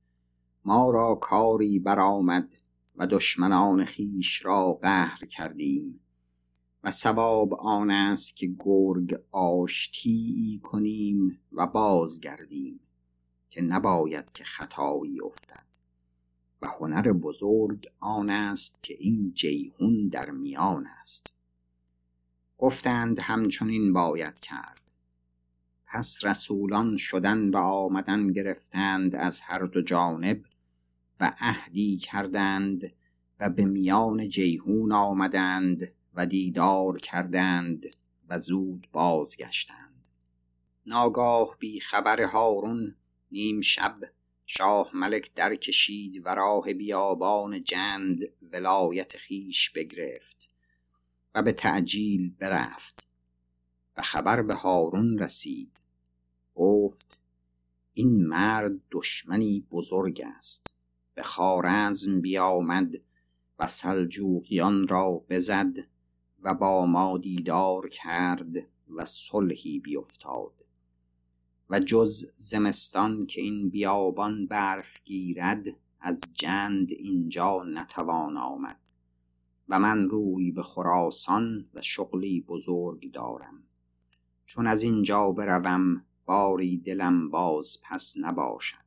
ما 0.66 0.92
را 0.92 1.16
کاری 1.16 1.80
برآمد 1.80 2.54
و 2.96 3.08
دشمنان 3.08 3.86
خیش 3.86 4.46
را 4.46 4.74
قهر 4.74 5.26
کردیم. 5.26 6.00
و 6.84 6.92
سواب 6.92 7.54
آن 7.54 7.92
است 7.92 8.38
که 8.38 8.56
گرگ 8.60 9.20
آشتی 9.32 10.60
کنیم 10.64 11.40
و 11.52 11.68
بازگردیم 11.68 12.80
که 13.50 13.62
نباید 13.62 14.32
که 14.32 14.44
خطایی 14.44 15.22
افتد. 15.22 15.65
و 16.62 16.68
هنر 16.68 17.14
بزرگ 17.14 17.88
آن 18.00 18.30
است 18.30 18.84
که 18.84 18.96
این 19.00 19.32
جیهون 19.34 20.08
در 20.08 20.32
میان 20.32 20.88
است. 21.00 21.36
گفتند 22.58 23.20
همچنین 23.20 23.94
باید 23.94 24.40
کرد. 24.40 24.82
پس 25.86 26.20
رسولان 26.24 26.98
شدن 26.98 27.50
و 27.50 27.58
آمدن 27.58 28.28
گرفتند 28.32 29.16
از 29.16 29.42
هر 29.42 29.60
دو 29.60 29.82
جانب 29.82 30.44
و 31.20 31.34
عهدی 31.40 31.98
کردند 31.98 32.94
و 33.40 33.50
به 33.50 33.66
میان 33.66 34.30
جیهون 34.30 34.92
آمدند 34.92 35.92
و 36.14 36.26
دیدار 36.26 36.98
کردند 36.98 37.86
و 38.30 38.40
زود 38.40 38.88
بازگشتند. 38.92 40.10
ناگاه 40.86 41.56
بی 41.60 41.80
خبر 41.80 42.24
هارون 42.24 42.96
نیم 43.32 43.62
شب 43.62 43.96
شاه 44.46 44.92
ملک 44.94 45.34
در 45.34 45.56
کشید 45.56 46.26
و 46.26 46.30
راه 46.30 46.74
بیابان 46.74 47.64
جند 47.64 48.20
ولایت 48.42 49.18
خیش 49.18 49.70
بگرفت 49.70 50.52
و 51.36 51.42
به 51.42 51.52
تعجیل 51.52 52.36
برفت 52.40 53.06
و 53.98 54.02
خبر 54.02 54.42
به 54.42 54.54
هارون 54.54 55.20
رسید. 55.20 55.80
گفت 56.56 57.20
این 57.94 58.28
مرد 58.28 58.72
دشمنی 58.92 59.68
بزرگ 59.72 60.22
است. 60.38 60.74
به 61.16 61.24
خارزم 61.24 62.22
بیامد 62.22 62.96
و 63.60 63.68
سلجوقیان 63.68 64.88
را 64.88 65.26
بزد 65.30 65.76
و 66.42 66.54
با 66.54 66.86
ما 66.86 67.18
دیدار 67.18 67.90
کرد 67.90 68.56
و 68.96 69.06
صلحی 69.06 69.80
بیفتاد. 69.80 70.65
و 71.70 71.80
جز 71.80 72.32
زمستان 72.34 73.26
که 73.26 73.42
این 73.42 73.70
بیابان 73.70 74.48
برف 74.48 75.04
گیرد 75.04 75.66
از 76.00 76.22
جند 76.34 76.92
اینجا 76.92 77.64
نتوان 77.64 78.38
آمد. 78.38 78.80
و 79.70 79.80
من 79.80 80.10
روی 80.10 80.52
به 80.52 80.64
خراسان 80.64 81.70
و 81.74 81.82
شغلی 81.82 82.42
بزرگ 82.42 83.12
دارم. 83.12 83.64
چون 84.46 84.68
از 84.68 84.84
اینجا 84.84 85.32
بروم 85.32 86.06
باری 86.26 86.78
دلم 86.78 87.30
باز 87.30 87.78
پس 87.84 88.14
نباشد. 88.22 88.86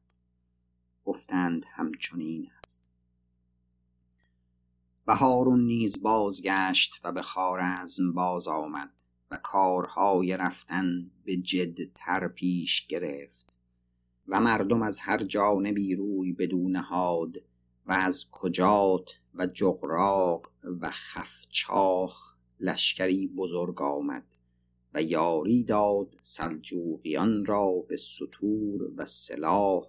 گفتند 1.04 1.64
همچنین 1.68 2.48
است. 2.64 2.90
و 5.06 5.14
هارون 5.14 5.60
نیز 5.60 6.02
بازگشت 6.02 7.00
و 7.04 7.12
به 7.12 7.22
خارزم 7.22 8.12
باز 8.12 8.48
آمد. 8.48 8.97
و 9.30 9.36
کارهای 9.36 10.36
رفتن 10.36 11.10
به 11.24 11.36
جدتر 11.36 12.28
پیش 12.28 12.86
گرفت 12.86 13.58
و 14.28 14.40
مردم 14.40 14.82
از 14.82 15.00
هر 15.00 15.18
جانبی 15.18 15.94
روی 15.94 16.32
بدون 16.32 16.76
هاد 16.76 17.36
و 17.86 17.92
از 17.92 18.26
کجات 18.30 19.10
و 19.34 19.46
جغراق 19.46 20.50
و 20.80 20.90
خفچاخ 20.90 22.34
لشکری 22.60 23.26
بزرگ 23.26 23.82
آمد 23.82 24.26
و 24.94 25.02
یاری 25.02 25.64
داد 25.64 26.16
سلجوقیان 26.22 27.44
را 27.44 27.72
به 27.88 27.96
سطور 27.96 28.82
و 28.96 29.06
سلاح 29.06 29.86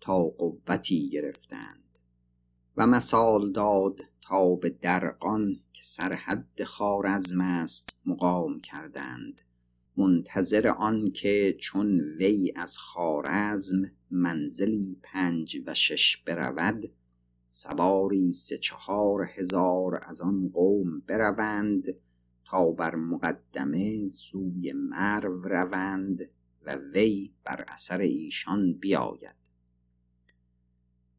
تا 0.00 0.22
قوتی 0.22 1.10
گرفتند 1.10 1.98
و 2.76 2.86
مثال 2.86 3.52
داد 3.52 4.00
تا 4.28 4.54
به 4.54 4.70
درقان 4.70 5.60
که 5.72 5.82
سرحد 5.84 6.64
خارزم 6.64 7.40
است 7.40 7.98
مقام 8.06 8.60
کردند. 8.60 9.40
منتظر 9.96 10.68
آن 10.68 11.10
که 11.10 11.56
چون 11.60 12.00
وی 12.00 12.52
از 12.56 12.78
خارزم 12.78 13.82
منزلی 14.10 14.98
پنج 15.02 15.56
و 15.66 15.74
شش 15.74 16.16
برود 16.16 16.84
سواری 17.46 18.32
سه 18.32 18.58
چهار 18.58 19.30
هزار 19.34 20.00
از 20.06 20.20
آن 20.20 20.50
قوم 20.54 21.00
بروند 21.00 21.86
تا 22.44 22.70
بر 22.70 22.94
مقدمه 22.94 24.10
سوی 24.10 24.72
مرو 24.72 25.42
روند 25.42 26.30
و 26.66 26.76
وی 26.94 27.32
بر 27.44 27.64
اثر 27.68 27.98
ایشان 27.98 28.72
بیاید. 28.72 29.47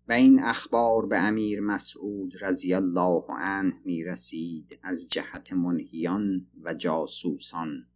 و 0.09 0.11
این 0.11 0.39
اخبار 0.39 1.05
به 1.05 1.17
امیر 1.17 1.59
مسعود 1.59 2.33
رضی 2.41 2.73
الله 2.73 3.23
عنه 3.29 3.73
می 3.85 4.03
رسید 4.03 4.79
از 4.83 5.09
جهت 5.09 5.53
منهیان 5.53 6.47
و 6.63 6.73
جاسوسان 6.73 7.87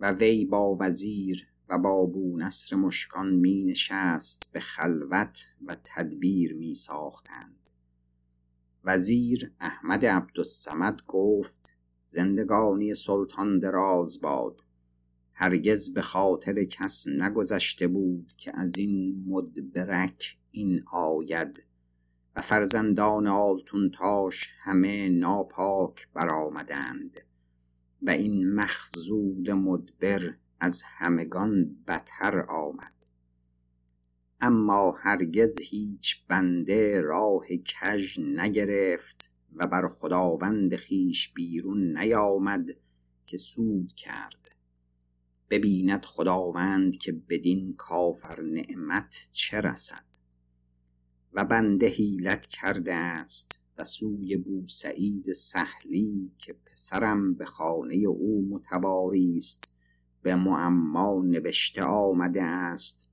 و 0.00 0.12
وی 0.12 0.44
با 0.44 0.76
وزیر 0.80 1.46
و 1.68 1.78
با 1.78 2.06
بونصر 2.06 2.76
مشکان 2.76 3.34
می 3.34 3.64
نشست 3.64 4.52
به 4.52 4.60
خلوت 4.60 5.46
و 5.66 5.76
تدبیر 5.84 6.54
می 6.54 6.74
ساختند 6.74 7.70
وزیر 8.84 9.52
احمد 9.60 10.04
عبدالسمد 10.04 10.96
گفت 11.06 11.74
زندگانی 12.06 12.94
سلطان 12.94 13.58
دراز 13.58 14.20
باد. 14.20 14.60
هرگز 15.32 15.94
به 15.94 16.02
خاطر 16.02 16.64
کس 16.64 17.06
نگذشته 17.08 17.88
بود 17.88 18.32
که 18.36 18.52
از 18.54 18.78
این 18.78 19.24
مدبرک 19.28 20.38
این 20.52 20.84
آید. 20.92 21.66
و 22.36 22.40
فرزندان 22.40 23.26
آلتونتاش 23.26 24.50
همه 24.60 25.08
ناپاک 25.08 26.08
برآمدند. 26.14 27.16
و 28.02 28.10
این 28.10 28.54
مخزود 28.54 29.50
مدبر 29.50 30.34
از 30.60 30.82
همگان 30.86 31.76
بتر 31.88 32.40
آمد. 32.40 32.92
اما 34.40 34.96
هرگز 34.98 35.58
هیچ 35.60 36.26
بنده 36.28 37.00
راه 37.00 37.46
کژ 37.46 38.18
نگرفت 38.18 39.32
و 39.52 39.66
بر 39.66 39.88
خداوند 39.88 40.76
خیش 40.76 41.32
بیرون 41.32 41.98
نیامد 41.98 42.70
که 43.26 43.36
سود 43.36 43.92
کرد. 43.92 44.56
ببیند 45.50 46.04
خداوند 46.04 46.96
که 46.96 47.12
بدین 47.12 47.74
کافر 47.76 48.40
نعمت 48.40 49.28
چه 49.32 49.60
رسد. 49.60 50.11
و 51.34 51.44
بنده 51.44 51.86
حیلت 51.86 52.46
کرده 52.46 52.94
است 52.94 53.60
و 53.78 53.84
سوی 53.84 54.36
بو 54.36 54.66
سعید 54.66 55.32
سهلی 55.32 56.32
که 56.38 56.52
پسرم 56.52 57.34
به 57.34 57.44
خانه 57.44 57.94
او 57.94 58.48
متواری 58.50 59.36
است 59.36 59.72
به 60.22 60.34
معما 60.34 61.22
نوشته 61.22 61.82
آمده 61.82 62.42
است 62.42 63.08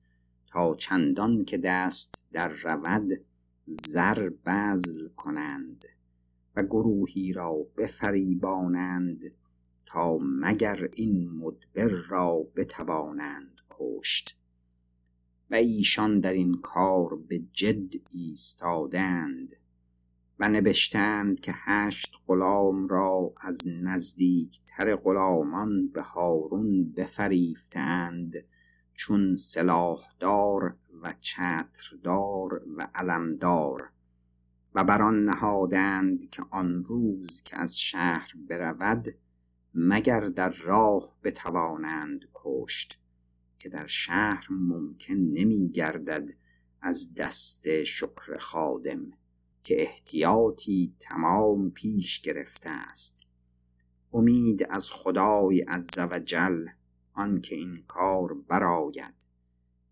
تا 0.46 0.74
چندان 0.74 1.44
که 1.44 1.58
دست 1.58 2.26
در 2.32 2.48
رود 2.48 3.08
زر 3.66 4.30
بزل 4.46 5.08
کنند 5.08 5.84
و 6.56 6.62
گروهی 6.62 7.32
را 7.32 7.66
بفریبانند 7.76 9.22
تا 9.86 10.18
مگر 10.22 10.88
این 10.92 11.30
مدبر 11.30 11.88
را 12.08 12.46
بتوانند 12.56 13.56
کشت. 13.70 14.39
و 15.50 15.54
ایشان 15.54 16.20
در 16.20 16.32
این 16.32 16.58
کار 16.58 17.16
به 17.16 17.42
جد 17.52 17.92
ایستادند 18.10 19.56
و 20.38 20.48
نوشتند 20.48 21.40
که 21.40 21.52
هشت 21.54 22.16
غلام 22.26 22.88
را 22.88 23.32
از 23.40 23.62
نزدیکتر 23.82 24.96
غلامان 24.96 25.88
به 25.88 26.02
هارون 26.02 26.92
بفریفتند 26.92 28.34
چون 28.94 29.36
سلاحدار 29.36 30.76
و 31.02 31.14
چتردار 31.20 32.62
و 32.76 32.88
علمدار 32.94 33.92
و 34.74 34.84
بر 34.84 35.02
آن 35.02 35.24
نهادند 35.24 36.30
که 36.30 36.42
آن 36.50 36.84
روز 36.84 37.42
که 37.42 37.58
از 37.58 37.78
شهر 37.78 38.32
برود 38.48 39.14
مگر 39.74 40.20
در 40.20 40.48
راه 40.48 41.16
بتوانند 41.24 42.24
کشت. 42.34 43.00
که 43.60 43.68
در 43.68 43.86
شهر 43.86 44.46
ممکن 44.50 45.14
نمی 45.14 45.68
گردد 45.68 46.30
از 46.80 47.14
دست 47.14 47.84
شکر 47.84 48.38
خادم 48.38 49.12
که 49.64 49.82
احتیاطی 49.82 50.94
تمام 50.98 51.70
پیش 51.70 52.20
گرفته 52.20 52.70
است. 52.70 53.22
امید 54.12 54.66
از 54.70 54.90
خدای 54.92 55.60
عزوجل 55.60 56.66
آنکه 57.12 57.54
این 57.54 57.84
کار 57.88 58.34
براید 58.34 59.14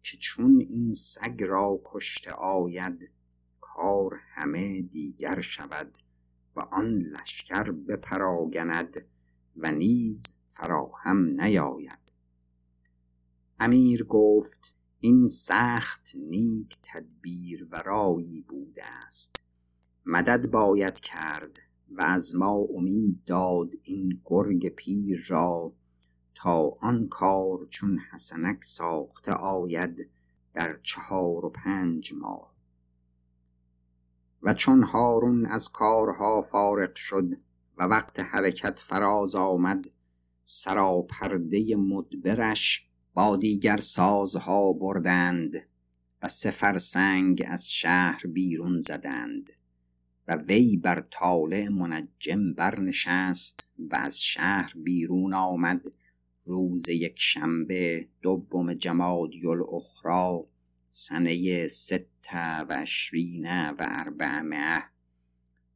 که 0.03 0.17
چون 0.17 0.61
این 0.69 0.93
سگ 0.95 1.45
را 1.45 1.81
کشته 1.85 2.33
آید 2.33 3.11
کار 3.61 4.21
همه 4.35 4.83
دیگر 4.83 5.41
شود 5.41 5.99
و 6.57 6.61
آن 6.61 6.99
لشکر 6.99 7.71
بپراگند 7.71 9.07
و 9.57 9.73
نیز 9.73 10.23
فراهم 10.47 11.41
نیاید. 11.41 12.08
امیر 13.61 14.05
گفت 14.05 14.75
این 15.01 15.27
سخت 15.27 16.09
نیک 16.17 16.79
تدبیر 16.83 17.69
و 17.71 17.83
رایی 17.83 18.45
بوده 18.49 18.83
است. 19.07 19.43
مدد 20.07 20.51
باید 20.51 21.01
کرد 21.01 21.59
و 21.91 22.03
از 22.03 22.35
ما 22.35 22.67
امید 22.75 23.25
داد 23.27 23.71
این 23.83 24.21
گرگ 24.25 24.69
پیر 24.69 25.25
را 25.29 25.73
تا 26.35 26.77
آن 26.81 27.09
کار 27.09 27.67
چون 27.71 27.99
حسنک 27.99 28.65
ساخته 28.65 29.33
آید 29.33 30.11
در 30.53 30.81
چهار 30.83 31.45
و 31.45 31.51
پنج 31.51 32.13
ماه. 32.13 32.55
و 34.43 34.55
چون 34.55 34.83
هارون 34.83 35.47
از 35.47 35.69
کارها 35.69 36.41
فارغ 36.41 36.95
شد 36.95 37.29
و 37.79 37.85
وقت 37.85 38.21
حرکت 38.21 38.79
فراز 38.79 39.35
آمد 39.35 39.87
سراپرده 40.45 41.77
مدبرش 41.77 42.88
با 43.19 43.37
دیگر 43.37 43.77
سازها 43.77 44.73
بردند 44.73 45.69
و 46.23 46.29
سفر 46.29 46.79
سنگ 46.79 47.43
از 47.47 47.73
شهر 47.73 48.27
بیرون 48.27 48.81
زدند 48.81 49.51
و 50.29 50.37
وی 50.37 50.77
بر 50.77 51.07
طالع 51.11 51.69
منجم 51.69 52.55
برنشست 52.55 53.69
و 53.79 53.97
از 53.97 54.23
شهر 54.23 54.73
بیرون 54.77 55.35
آمد 55.35 55.87
روز 56.45 56.89
یک 56.89 57.15
شنبه 57.17 58.09
دوم 58.23 58.75
جمادی 58.75 59.47
الاخرا 59.47 60.47
سنه 60.89 61.69
ست 61.69 62.33
و 62.69 62.73
عشرین 62.73 63.47
و 63.71 63.77
اربعمه 63.79 64.83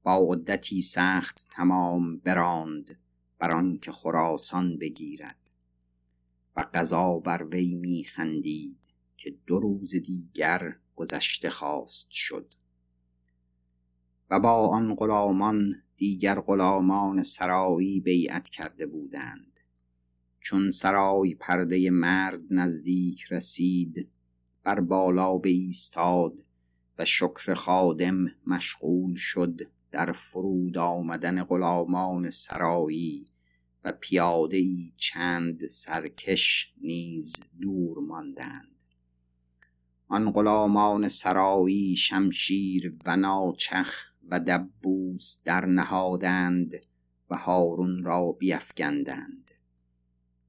با 0.02 0.16
عدتی 0.30 0.82
سخت 0.82 1.48
تمام 1.50 2.18
براند 2.18 2.98
بر 3.38 3.76
که 3.82 3.92
خراسان 3.92 4.78
بگیرد. 4.78 5.51
و 6.56 6.64
قضا 6.74 7.18
بر 7.18 7.44
وی 7.44 7.74
میخندید 7.74 8.78
که 9.16 9.34
دو 9.46 9.60
روز 9.60 9.94
دیگر 9.94 10.76
گذشته 10.96 11.50
خواست 11.50 12.10
شد. 12.10 12.54
و 14.30 14.40
با 14.40 14.68
آن 14.68 14.94
غلامان 14.94 15.82
دیگر 15.96 16.40
غلامان 16.40 17.22
سرایی 17.22 18.00
بیعت 18.00 18.48
کرده 18.48 18.86
بودند. 18.86 19.60
چون 20.40 20.70
سرای 20.70 21.34
پرده 21.34 21.90
مرد 21.90 22.42
نزدیک 22.50 23.24
رسید 23.30 24.08
بر 24.64 24.80
بالا 24.80 25.40
ایستاد 25.44 26.44
و 26.98 27.04
شکر 27.04 27.54
خادم 27.54 28.24
مشغول 28.46 29.14
شد 29.14 29.60
در 29.90 30.12
فرود 30.12 30.78
آمدن 30.78 31.44
غلامان 31.44 32.30
سرایی. 32.30 33.31
و 33.84 33.92
پیاده 33.92 34.56
ای 34.56 34.92
چند 34.96 35.66
سرکش 35.66 36.72
نیز 36.80 37.34
دور 37.60 37.98
ماندند. 37.98 38.68
آن 40.08 40.32
غلامان 40.32 41.08
سرایی 41.08 41.96
شمشیر 41.96 42.96
و 43.06 43.16
ناچخ 43.16 44.04
و 44.28 44.40
دبوس 44.40 45.42
در 45.44 45.66
نهادند 45.66 46.74
و 47.30 47.36
هارون 47.36 48.04
را 48.04 48.32
بیفگندند 48.32 49.50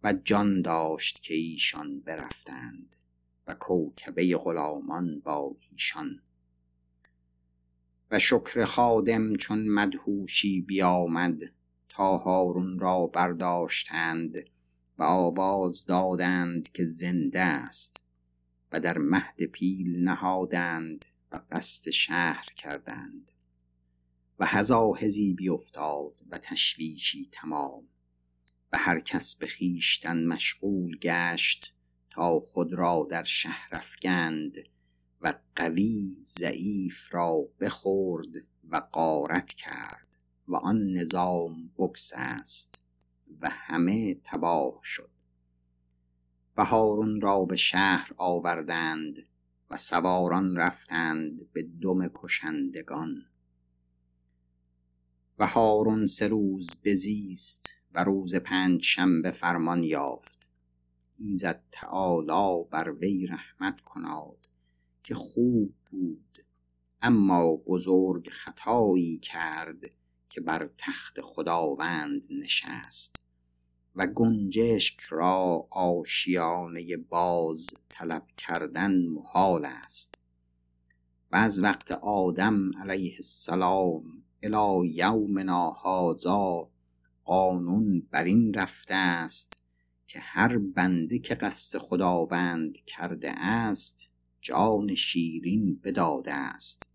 و 0.03 0.13
جان 0.13 0.61
داشت 0.61 1.21
که 1.21 1.33
ایشان 1.33 1.99
برفتند 1.99 2.95
و 3.47 3.53
کوکبه 3.53 4.37
غلامان 4.37 5.19
با 5.19 5.55
ایشان. 5.71 6.21
و 8.11 8.19
شکر 8.19 8.65
خادم 8.65 9.35
چون 9.35 9.67
مدهوشی 9.67 10.61
بیامد 10.61 11.41
تا 11.95 12.17
هارون 12.17 12.79
را 12.79 13.07
برداشتند 13.07 14.35
و 14.97 15.03
آواز 15.03 15.85
دادند 15.85 16.71
که 16.71 16.85
زنده 16.85 17.41
است 17.41 18.05
و 18.71 18.79
در 18.79 18.97
مهد 18.97 19.43
پیل 19.43 20.03
نهادند 20.03 21.05
و 21.31 21.41
قصد 21.51 21.91
شهر 21.91 22.45
کردند 22.55 23.31
و 24.39 24.45
هزاهزی 24.45 25.33
بیفتاد 25.33 26.13
و 26.29 26.37
تشویشی 26.37 27.29
تمام 27.31 27.83
و 28.71 28.77
هر 28.77 28.99
کس 28.99 29.35
به 29.35 29.47
خویشتن 29.47 30.25
مشغول 30.25 30.97
گشت 30.97 31.75
تا 32.09 32.39
خود 32.39 32.73
را 32.73 33.07
در 33.09 33.23
شهر 33.23 33.69
افکند 33.71 34.55
و 35.21 35.33
قوی 35.55 36.15
ضعیف 36.23 37.13
را 37.13 37.47
بخورد 37.59 38.33
و 38.69 38.75
قارت 38.75 39.53
کرد. 39.53 40.12
و 40.47 40.55
آن 40.55 40.93
نظام 40.93 41.71
است 42.15 42.83
و 43.41 43.49
همه 43.51 44.15
تباه 44.23 44.79
شد. 44.83 45.09
و 46.57 46.65
هارون 46.65 47.21
را 47.21 47.45
به 47.45 47.55
شهر 47.55 48.11
آوردند 48.17 49.27
و 49.69 49.77
سواران 49.77 50.55
رفتند 50.55 51.51
به 51.53 51.67
دم 51.81 52.07
کشندگان. 52.07 53.25
و 55.39 55.47
هارون 55.47 56.05
سه 56.05 56.27
روز 56.27 56.69
بزیست 56.83 57.69
و 57.91 58.03
روز 58.03 58.35
پنج 58.35 58.83
شنبه 58.83 59.31
فرمان 59.31 59.83
یافت. 59.83 60.49
ایزد 61.17 61.63
تعالی 61.71 62.69
بر 62.71 62.91
وی 62.91 63.27
رحمت 63.27 63.81
کناد 63.81 64.49
که 65.03 65.15
خوب 65.15 65.73
بود 65.91 66.45
اما 67.01 67.55
بزرگ 67.55 68.29
خطایی 68.29 69.17
کرد 69.17 70.02
که 70.33 70.41
بر 70.41 70.69
تخت 70.77 71.21
خداوند 71.21 72.25
نشست 72.31 73.23
و 73.95 74.07
گنجشک 74.07 74.99
را 74.99 75.67
آشیانه 75.71 76.97
باز 76.97 77.67
طلب 77.89 78.27
کردن 78.37 79.07
محال 79.07 79.65
است 79.65 80.21
و 81.31 81.35
از 81.35 81.63
وقت 81.63 81.91
آدم 81.91 82.71
علیه 82.77 83.13
السلام 83.15 84.23
الی 84.43 84.89
یومنا 84.93 85.69
هازا 85.69 86.69
قانون 87.23 88.07
بر 88.11 88.23
این 88.23 88.53
رفته 88.53 88.95
است 88.95 89.59
که 90.07 90.19
هر 90.19 90.57
بنده 90.57 91.19
که 91.19 91.35
قصد 91.35 91.79
خداوند 91.79 92.77
کرده 92.85 93.31
است 93.39 94.09
جان 94.41 94.95
شیرین 94.95 95.79
بداده 95.83 96.33
است. 96.33 96.92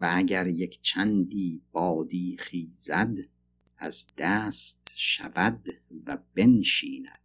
و 0.00 0.12
اگر 0.14 0.46
یک 0.46 0.78
چندی 0.82 1.62
بادی 1.72 2.36
خیزد 2.38 3.16
از 3.78 4.06
دست 4.18 4.92
شود 4.96 5.68
و 6.06 6.18
بنشیند. 6.34 7.18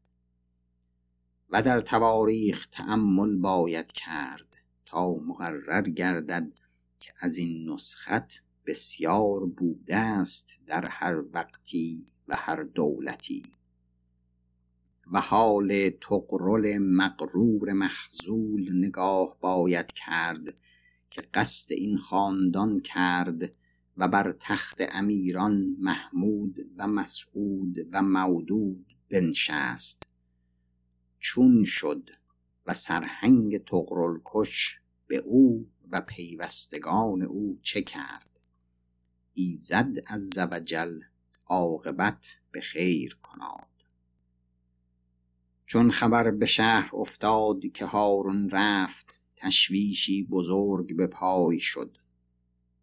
و 1.49 1.61
در 1.61 1.79
تواریخ 1.79 2.67
تأمل 2.67 3.35
باید 3.35 3.91
کرد 3.91 4.57
تا 4.85 5.15
مقرر 5.15 5.81
گردد 5.81 6.53
که 6.99 7.13
از 7.19 7.37
این 7.37 7.69
نسخت 7.69 8.43
بسیار 8.65 9.45
بوده 9.45 9.95
است 9.95 10.61
در 10.65 10.85
هر 10.85 11.23
وقتی 11.33 12.05
و 12.27 12.35
هر 12.35 12.63
دولتی. 12.63 13.43
و 15.11 15.21
حال 15.21 15.89
تقرل 15.89 16.77
مقرور 16.77 17.73
محزول 17.73 18.85
نگاه 18.85 19.37
باید 19.39 19.91
کرد 19.91 20.55
که 21.13 21.21
قصد 21.33 21.71
این 21.71 21.97
خاندان 21.97 22.79
کرد 22.79 23.55
و 23.97 24.07
بر 24.07 24.31
تخت 24.39 24.81
امیران 24.91 25.75
محمود 25.79 26.55
و 26.77 26.87
مسعود 26.87 27.77
و 27.91 28.01
مودود 28.01 28.95
بنشست. 29.09 30.13
چون 31.19 31.63
شد 31.63 32.09
و 32.65 32.73
سرهنگ 32.73 33.63
تقرل 33.63 34.19
کش 34.25 34.79
به 35.07 35.17
او 35.17 35.69
و 35.91 36.01
پیوستگان 36.01 37.21
او 37.21 37.59
چه 37.61 37.81
کرد؟ 37.81 38.39
ایزد 39.33 39.95
از 40.07 40.29
زوجل 40.29 40.99
عاقبت 41.45 42.39
به 42.51 42.61
خیر 42.61 43.17
کناد. 43.23 43.67
چون 45.65 45.91
خبر 45.91 46.31
به 46.31 46.45
شهر 46.45 46.95
افتاد 46.95 47.65
که 47.73 47.85
هارون 47.85 48.49
رفت 48.49 49.22
تشویشی 49.43 50.23
بزرگ 50.23 50.95
به 50.95 51.07
پای 51.07 51.59
شد. 51.59 51.97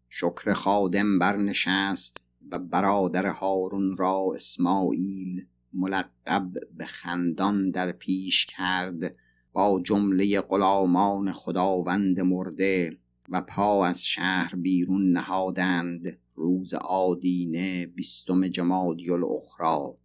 شکر 0.09 0.53
خادم 0.53 1.19
برنشست 1.19 2.27
و 2.51 2.59
برادر 2.59 3.25
هارون 3.27 3.97
را 3.97 4.31
اسماعیل 4.35 5.45
ملقب 5.73 6.51
به 6.77 6.85
خندان 6.85 7.71
در 7.71 7.91
پیش 7.91 8.45
کرد 8.45 9.15
با 9.53 9.81
جمله 9.83 10.41
غلامان 10.41 11.31
خداوند 11.31 12.19
مرده 12.19 12.97
و 13.29 13.41
پا 13.41 13.85
از 13.85 14.05
شهر 14.05 14.55
بیرون 14.55 15.11
نهادند 15.11 16.19
روز 16.35 16.73
آدینه 16.73 17.85
بیستم 17.85 18.47
جمادی 18.47 19.11
الاخرا 19.11 19.95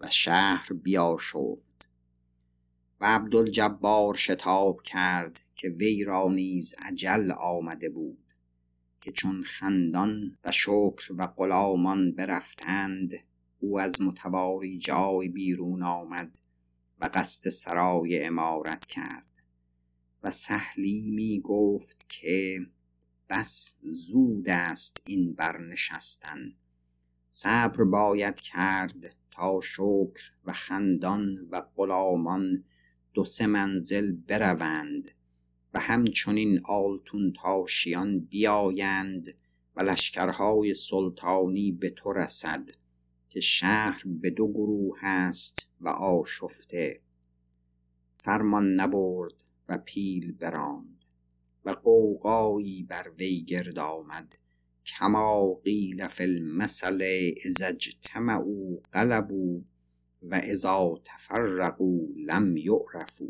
و 0.00 0.10
شهر 0.10 0.72
بیاشفت 0.72 1.90
و 3.00 3.06
عبدالجبار 3.06 4.14
شتاب 4.14 4.82
کرد 4.82 5.43
که 5.54 5.68
وی 5.68 6.04
را 6.04 6.28
نیز 6.30 6.74
عجل 6.78 7.30
آمده 7.30 7.88
بود 7.88 8.24
که 9.00 9.12
چون 9.12 9.42
خندان 9.42 10.38
و 10.44 10.52
شکر 10.52 11.12
و 11.18 11.26
غلامان 11.26 12.12
برفتند 12.12 13.12
او 13.60 13.80
از 13.80 14.02
متواری 14.02 14.78
جای 14.78 15.28
بیرون 15.28 15.82
آمد 15.82 16.38
و 17.00 17.10
قصد 17.14 17.50
سرای 17.50 18.24
امارت 18.24 18.86
کرد 18.86 19.42
و 20.22 20.30
سهلی 20.30 21.10
می 21.10 21.40
گفت 21.40 22.06
که 22.08 22.58
بس 23.28 23.76
زود 23.80 24.48
است 24.48 25.02
این 25.06 25.34
برنشستن. 25.34 26.38
صبر 27.28 27.84
باید 27.84 28.40
کرد 28.40 29.16
تا 29.30 29.60
شکر 29.60 30.32
و 30.44 30.52
خندان 30.52 31.36
و 31.50 31.62
غلامان 31.76 32.64
دو 33.14 33.24
سه 33.24 33.46
منزل 33.46 34.12
بروند. 34.12 35.10
و 35.74 35.78
همچنین 35.78 36.60
آلتون 36.64 37.32
تاشیان 37.42 38.18
بیایند 38.18 39.34
و 39.76 39.82
لشکرهای 39.82 40.74
سلطانی 40.74 41.72
به 41.72 41.90
تو 41.90 42.12
رسد 42.12 42.70
که 43.28 43.40
شهر 43.40 44.02
به 44.06 44.30
دو 44.30 44.48
گروه 44.48 44.98
است 45.02 45.72
و 45.80 45.88
آشفته. 45.88 47.00
فرمان 48.14 48.74
نبرد 48.74 49.34
و 49.68 49.78
پیل 49.78 50.32
براند 50.32 51.04
و 51.64 51.70
قوقایی 51.70 52.82
بر 52.82 53.10
وی 53.18 53.42
گرد 53.42 53.78
آمد. 53.78 54.34
کما 54.86 55.54
قیل 55.54 56.08
فی 56.08 56.24
المثل 56.24 57.02
اذا 57.44 57.66
اجتمعوا 57.66 58.76
غلبوا 58.92 59.60
و 60.22 60.34
اذا 60.34 60.94
تفرقوا 61.04 61.98
لم 62.16 62.56
یعرفوا. 62.56 63.28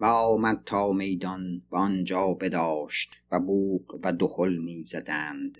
و 0.00 0.04
آمد 0.04 0.62
تا 0.66 0.92
میدان 0.92 1.62
و 1.70 1.76
آنجا 1.76 2.26
بداشت 2.26 3.10
و 3.30 3.40
بوق 3.40 4.00
و 4.02 4.12
دهل 4.12 4.58
می 4.58 4.84
زدند 4.84 5.58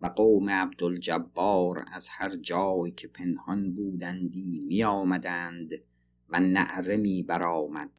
و 0.00 0.06
قوم 0.06 0.50
عبدالجبار 0.50 1.84
از 1.92 2.08
هر 2.10 2.36
جای 2.36 2.90
که 2.90 3.08
پنهان 3.08 3.74
بودندی 3.74 4.60
می 4.66 4.84
آمدند 4.84 5.70
و 6.28 6.40
نعره 6.40 6.96
می 6.96 7.22
برآمد 7.22 7.90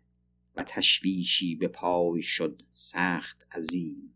و 0.55 0.63
تشویشی 0.63 1.55
به 1.55 1.67
پای 1.67 2.21
شد 2.21 2.61
سخت 2.69 3.47
عظیم. 3.55 4.13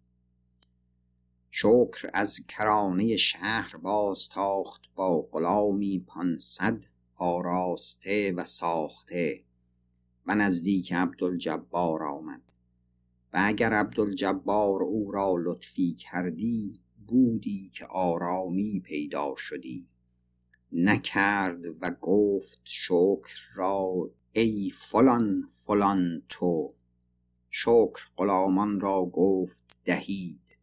شکر 1.51 2.09
از 2.13 2.39
کرانه 2.47 3.17
شهر 3.17 3.77
باز 3.77 4.29
تاخت 4.29 4.81
با 4.95 5.21
غلامی 5.21 5.99
پانصد 6.07 6.83
آراسته 7.15 8.31
و 8.31 8.45
ساخته. 8.45 9.43
نزدیک 10.35 10.93
عبدالجبار 10.93 12.03
آمد. 12.03 12.53
و 13.33 13.39
اگر 13.43 13.73
عبدالجبار 13.73 14.83
او 14.83 15.11
را 15.11 15.35
لطفی 15.43 15.93
کردی 15.93 16.79
بودی 17.07 17.69
که 17.73 17.85
آرامی 17.85 18.79
پیدا 18.79 19.33
شدی. 19.37 19.87
نکرد 20.71 21.65
و 21.81 21.91
گفت 22.01 22.59
شکر 22.63 23.39
را 23.55 24.09
ای 24.31 24.69
فلان 24.73 25.45
فلان 25.49 26.21
تو. 26.29 26.73
شکر 27.49 28.09
غلامان 28.17 28.79
را 28.79 29.05
گفت 29.05 29.79
دهید. 29.85 30.57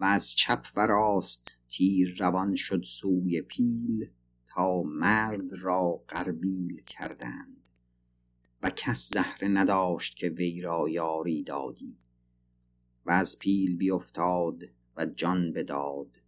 و 0.00 0.04
از 0.04 0.34
چپ 0.34 0.66
و 0.76 0.86
راست 0.86 1.60
تیر 1.68 2.16
روان 2.18 2.56
شد 2.56 2.82
سوی 2.82 3.42
پیل 3.42 4.10
تا 4.46 4.82
مرد 4.82 5.52
را 5.52 6.02
قربیل 6.08 6.82
کردند. 6.86 7.53
و 8.64 8.70
کس 8.70 9.10
زهره 9.12 9.48
نداشت 9.48 10.16
که 10.16 10.28
وی 10.28 10.60
را 10.60 10.88
یاری 10.88 11.42
دادی 11.42 11.98
و 13.06 13.10
از 13.10 13.38
پیل 13.38 13.76
بیفتاد 13.76 14.62
و 14.96 15.06
جان 15.06 15.52
بداد 15.52 16.20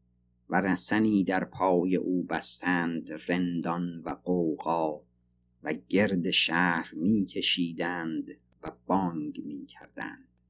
و 0.49 0.61
رسنی 0.61 1.25
در 1.25 1.45
پای 1.45 1.97
او 1.97 2.23
بستند 2.23 3.09
رندان 3.29 4.03
و 4.05 4.11
قوقا 4.11 5.01
و 5.63 5.75
گرد 5.89 6.31
شهر 6.31 6.95
می 6.95 7.27
کشیدند 7.27 8.31
و 8.63 8.73
بانگ 8.87 9.43
می 9.45 9.67
کردند 9.67 10.41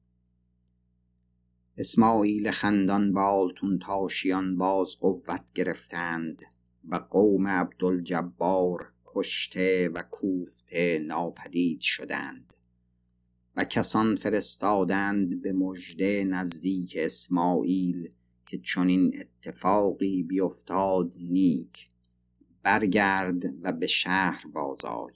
اسماعیل 1.77 2.51
خندان 2.51 3.13
بالتون 3.13 3.79
تاشیان 3.79 4.57
باز 4.57 4.95
قوت 4.99 5.45
گرفتند 5.55 6.41
و 6.89 6.95
قوم 6.95 7.47
عبدالجبار 7.47 8.93
کشته 9.17 9.89
و 9.89 10.03
کوفته 10.03 10.99
ناپدید 11.07 11.81
شدند 11.81 12.53
و 13.55 13.63
کسان 13.63 14.15
فرستادند 14.15 15.41
به 15.41 15.53
مژده 15.53 16.23
نزدیک 16.23 16.93
اسماعیل 16.99 18.11
که 18.45 18.57
چنین 18.57 19.13
اتفاقی 19.19 20.23
بیفتاد 20.23 21.15
نیک 21.19 21.89
برگرد 22.63 23.43
و 23.61 23.71
به 23.71 23.87
شهر 23.87 24.47
بازای 24.53 25.13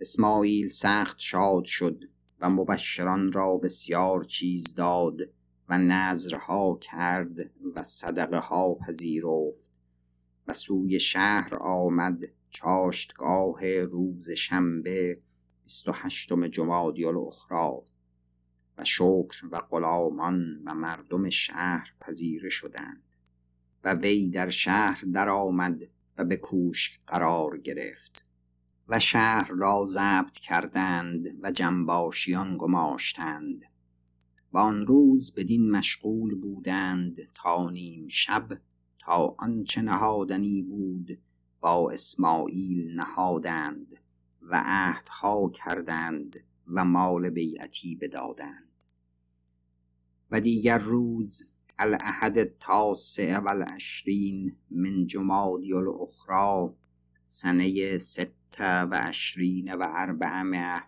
اسماعیل 0.00 0.68
سخت 0.68 1.18
شاد 1.18 1.64
شد 1.64 2.04
و 2.40 2.50
مبشران 2.50 3.32
را 3.32 3.56
بسیار 3.56 4.24
چیز 4.24 4.74
داد 4.74 5.20
و 5.68 5.78
نظرها 5.78 6.78
کرد 6.82 7.50
و 7.74 7.84
صدقه 7.84 8.38
ها 8.38 8.74
پذیرفت 8.74 9.70
و 10.48 10.54
سوی 10.54 11.00
شهر 11.00 11.54
آمد 11.54 12.24
چاشتگاه 12.54 13.82
روز 13.82 14.30
شنبه 14.30 15.22
بیست 15.62 15.88
و 15.88 15.92
هشتم 15.94 16.48
جمادی 16.48 17.04
الاخری 17.04 17.90
و 18.78 18.84
شکر 18.84 19.48
و 19.50 19.60
غلامان 19.70 20.62
و 20.64 20.74
مردم 20.74 21.30
شهر 21.30 21.94
پذیره 22.00 22.50
شدند 22.50 23.02
و 23.84 23.94
وی 23.94 24.30
در 24.30 24.50
شهر 24.50 25.04
درآمد 25.12 25.82
و 26.18 26.24
به 26.24 26.36
کوشک 26.36 27.00
قرار 27.06 27.58
گرفت 27.58 28.26
و 28.88 29.00
شهر 29.00 29.50
را 29.50 29.86
ضبط 29.88 30.38
کردند 30.38 31.26
و 31.42 31.50
جنباشیان 31.50 32.56
گماشتند 32.58 33.62
و 34.52 34.58
آن 34.58 34.86
روز 34.86 35.34
بدین 35.34 35.70
مشغول 35.70 36.34
بودند 36.34 37.16
تا 37.34 37.70
نیم 37.70 38.08
شب 38.08 38.48
تا 38.98 39.34
آنچه 39.38 39.82
نهادنی 39.82 40.62
بود 40.62 41.18
با 41.64 41.90
اسماعیل 41.90 42.94
نهادند 42.96 43.94
و 44.42 44.62
عهدها 44.64 45.50
کردند 45.50 46.36
و 46.74 46.84
مال 46.84 47.30
بیعتی 47.30 47.96
بدادند. 47.96 48.84
و 50.30 50.40
دیگر 50.40 50.78
روز 50.78 51.42
الاحد 51.78 52.38
التاسع 52.38 53.38
و 53.38 53.48
العشرین 53.48 54.56
من 54.70 55.06
جمادی 55.06 55.72
الاخرى 55.72 56.74
سنه 57.22 57.98
ست 57.98 58.60
و 58.60 58.94
عشرین 58.94 59.74
و 59.74 59.86
اربعمه 59.88 60.82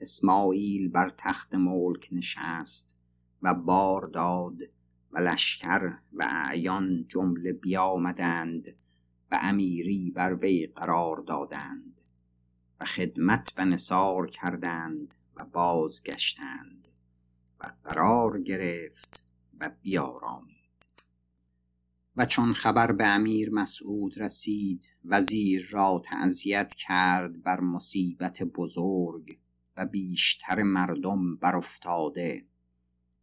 اسماعیل 0.00 0.88
بر 0.88 1.08
تخت 1.08 1.54
ملک 1.54 2.08
نشست 2.12 3.00
و 3.42 3.54
بار 3.54 4.06
داد 4.06 4.56
و 5.12 5.18
لشکر 5.18 5.98
و 6.12 6.26
اعیان 6.30 7.06
جمله 7.08 7.52
بیامدند 7.52 8.76
و 9.30 9.38
امیری 9.42 10.10
بر 10.10 10.34
وی 10.34 10.66
قرار 10.66 11.16
دادند 11.16 12.00
و 12.80 12.84
خدمت 12.84 13.52
و 13.58 13.64
نصار 13.64 14.26
کردند 14.26 15.14
و 15.36 15.44
بازگشتند 15.44 16.88
و 17.60 17.72
قرار 17.84 18.42
گرفت 18.42 19.22
و 19.60 19.70
بیارامید. 19.82 20.58
و 22.16 22.26
چون 22.26 22.52
خبر 22.52 22.92
به 22.92 23.06
امیر 23.06 23.50
مسعود 23.50 24.20
رسید 24.20 24.88
وزیر 25.04 25.68
را 25.70 26.02
تعذیت 26.04 26.74
کرد 26.74 27.42
بر 27.42 27.60
مصیبت 27.60 28.42
بزرگ 28.42 29.38
و 29.76 29.86
بیشتر 29.86 30.62
مردم 30.62 31.36
بر 31.36 31.56
افتاده 31.56 32.44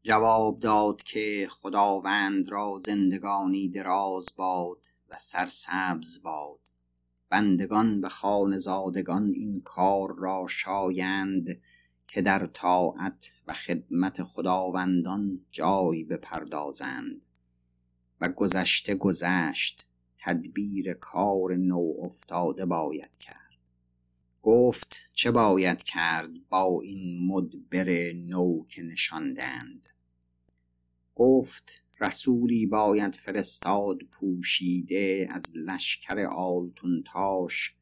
جواب 0.04 0.60
داد 0.60 1.04
که 1.04 1.48
خداوند 1.50 2.50
را 2.50 2.78
زندگانی 2.80 3.70
دراز 3.70 4.26
باد 4.38 4.85
و 5.10 5.16
سرسبز 5.20 6.22
باد. 6.24 6.60
بندگان 7.30 8.00
و 8.00 8.10
خانزادگان 8.10 9.32
این 9.36 9.62
کار 9.62 10.16
را 10.18 10.48
شایند 10.50 11.62
که 12.08 12.22
در 12.22 12.46
طاعت 12.46 13.34
و 13.48 13.54
خدمت 13.54 14.24
خداوندان 14.24 15.46
جای 15.52 16.04
بپردازند. 16.04 17.26
و 18.22 18.30
گذشته 18.30 18.96
گذشت 18.96 19.88
تدبیر 20.18 20.94
کار 20.94 21.56
نو 21.56 21.94
افتاده 22.02 22.66
باید 22.66 23.18
کرد. 23.18 23.46
گفت 24.42 24.98
چه 25.14 25.32
باید 25.32 25.84
کرد 25.84 26.50
با 26.50 26.82
این 26.84 27.28
مدبر 27.28 28.14
نو 28.14 28.66
که 28.68 28.82
نشاندند؟ 28.82 29.88
گفت 31.16 31.85
رسولی 32.02 32.66
باید 32.66 33.12
فرستاد 33.12 34.04
پوشیده 34.04 35.28
از 35.30 35.44
لشکر 35.56 36.20
آلتونتاش 36.26 37.76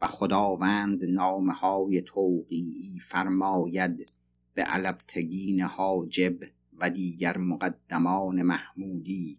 و 0.00 0.06
خداوند 0.06 1.04
نامه 1.04 1.52
های 1.52 2.02
توقیعی 2.02 2.98
فرماید 3.02 4.12
به 4.54 4.62
علبتگین 4.62 5.60
حاجب 5.60 6.36
و 6.80 6.90
دیگر 6.90 7.38
مقدمان 7.38 8.42
محمودی 8.42 9.38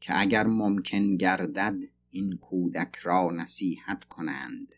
که 0.00 0.20
اگر 0.20 0.46
ممکن 0.46 1.16
گردد 1.16 1.82
این 2.10 2.36
کودک 2.36 2.96
را 2.96 3.30
نصیحت 3.32 4.04
کنند 4.04 4.72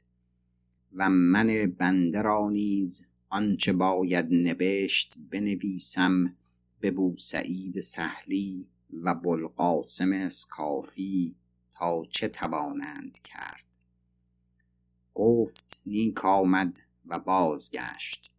و 0.92 1.10
من 1.10 1.74
بنده 1.78 2.22
را 2.22 2.50
نیز 2.50 3.06
آنچه 3.28 3.72
باید 3.72 4.26
نوشت 4.30 5.14
بنویسم 5.30 6.36
به 6.80 6.90
بوسعید 6.90 7.80
سهلی 7.80 8.68
و 8.92 9.14
بلقاسم 9.14 10.12
اسکافی 10.12 11.36
تا 11.74 12.02
چه 12.10 12.28
توانند 12.28 13.18
کرد؟ 13.24 13.64
گفت 15.14 15.82
نیک 15.86 16.24
آمد 16.24 16.78
و 17.06 17.18
بازگشت. 17.18 18.32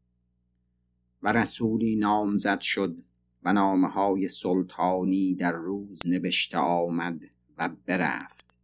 و 1.24 1.34
رسولی 1.34 1.96
نامزد 1.96 2.62
شد 2.62 3.04
و 3.44 3.54
نامه 3.54 3.88
های 3.88 4.28
سلطانی 4.28 5.36
در 5.36 5.52
روز 5.52 6.08
نوشته 6.08 6.58
آمد 6.58 7.24
و 7.58 7.70
برفت. 7.86 8.60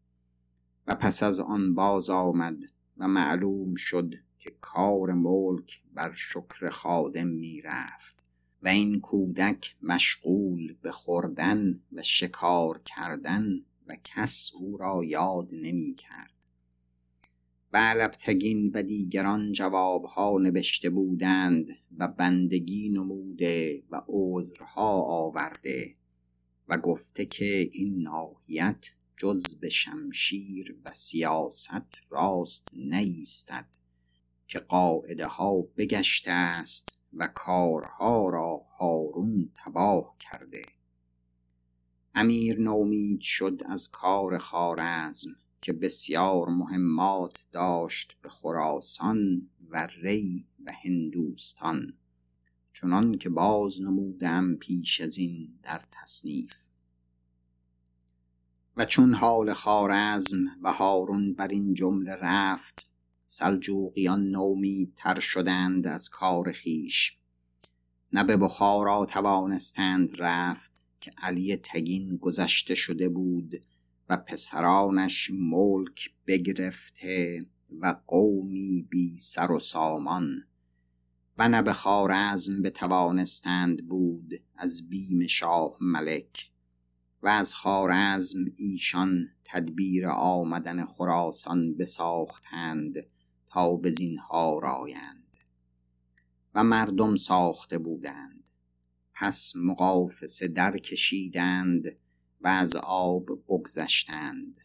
و 0.88 0.96
پس 0.96 1.24
از 1.24 1.40
آن 1.40 1.74
باز 1.76 2.10
آمد 2.10 2.64
و 2.98 3.08
معلوم 3.08 3.76
شد 3.76 4.14
که 4.40 4.56
کار 4.62 5.14
ملک 5.14 5.82
بر 5.94 6.14
شکر 6.14 6.70
خادم 6.70 7.28
می 7.28 7.62
رفت 7.62 8.26
و 8.64 8.68
این 8.68 9.02
کودک 9.02 9.76
مشغول 9.82 10.76
به 10.82 10.92
خوردن 10.92 11.80
و 11.92 12.04
شکار 12.04 12.82
کردن 12.86 13.66
و 13.88 13.98
کس 14.04 14.52
او 14.56 14.78
را 14.78 15.04
یاد 15.04 15.50
نمی 15.52 15.96
کرد. 15.96 16.34
و 17.74 17.78
علبتگین 17.78 18.72
و 18.74 18.84
دیگران 18.84 19.52
جوابها 19.52 20.38
نوشته 20.38 20.90
بودند 20.90 21.68
و 21.98 22.08
بندگی 22.08 22.90
نموده 22.90 23.84
و 23.90 24.02
عذرها 24.08 25.02
آورده 25.02 25.96
و 26.68 26.78
گفته 26.78 27.26
که 27.26 27.70
این 27.72 28.02
ناحیت 28.02 28.86
جز 29.18 29.56
به 29.56 29.70
شمشیر 29.70 30.76
و 30.86 30.92
سیاست 30.94 32.02
راست 32.10 32.72
نیستد 32.76 33.68
که 34.48 34.60
قاعده 34.60 35.28
ها 35.28 35.62
بگشته 35.78 36.32
است. 36.32 37.03
و 37.14 37.28
کارها 37.28 38.30
را 38.30 38.62
هارون 38.80 39.52
تباه 39.56 40.16
کرده. 40.20 40.66
امیر 42.16 42.60
نومید 42.60 43.22
شد 43.22 43.62
از 43.66 43.92
کار 43.92 44.38
خارزم 44.38 45.36
که 45.62 45.74
بسیار 45.74 46.50
مهمات 46.50 47.46
داشت 47.52 48.18
به 48.22 48.30
خراسان 48.30 49.50
و 49.70 49.88
ری 50.02 50.48
و 50.66 50.72
هندوستان 50.84 51.94
چنان 52.74 53.18
که 53.18 53.30
باز 53.30 53.82
نمودم 53.82 54.56
پیش 54.56 55.02
از 55.02 55.18
این 55.18 55.60
در 55.64 55.82
تصنیف. 55.92 56.68
و 58.78 58.86
چون 58.86 59.14
حال 59.14 59.54
خارزم 59.54 60.46
و 60.62 60.74
هارون 60.74 61.34
بر 61.34 61.48
این 61.48 61.74
جمله 61.74 62.16
رفت 62.16 62.93
سلجوقیان 63.36 64.30
نومی 64.30 64.94
تر 64.96 65.20
شدند 65.20 65.88
از 65.88 66.10
کار 66.10 66.52
خیش 66.52 67.18
نه 68.12 68.24
به 68.24 68.38
بخارا 68.38 69.06
توانستند 69.06 70.10
رفت 70.20 70.86
که 71.00 71.12
علی 71.18 71.56
تگین 71.56 72.18
گذشته 72.18 72.76
شده 72.76 73.10
بود 73.10 73.64
و 74.10 74.18
پسرانش 74.18 75.32
ملک 75.34 76.10
بگرفته 76.28 77.46
و 77.80 77.96
قومی 78.08 78.88
بی 78.90 79.18
سر 79.18 79.52
و 79.52 79.60
سامان. 79.60 80.38
و 81.38 81.50
نه 81.50 81.62
به 81.62 81.74
خوارزم 81.74 82.62
بتوانستند 82.62 83.88
بود 83.88 84.34
از 84.56 84.90
بیم 84.90 85.28
شاه 85.28 85.78
ملک. 85.82 86.52
و 87.24 87.28
از 87.28 87.56
خارزم 87.56 88.40
ایشان 88.56 89.28
تدبیر 89.44 90.08
آمدن 90.08 90.86
خراسان 90.86 91.78
بساختند 91.78 93.13
به 93.82 93.92
زینهار 93.92 94.66
آیند. 94.66 95.38
و 96.56 96.64
مردم 96.64 97.16
ساخته 97.16 97.78
بودند. 97.78 98.44
پس 99.14 99.54
مقافسه 99.56 100.48
در 100.48 100.78
کشیدند 100.78 101.86
و 102.42 102.48
از 102.48 102.76
آب 102.84 103.26
بگذشتند. 103.48 104.58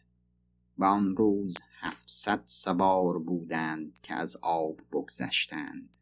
و 0.77 0.83
آن 0.83 1.15
روز 1.15 1.57
هفتصد 1.79 2.41
سوار 2.45 3.19
بودند 3.19 3.99
که 4.03 4.13
از 4.13 4.37
آب 4.41 4.81
بگذشتند. 4.91 5.97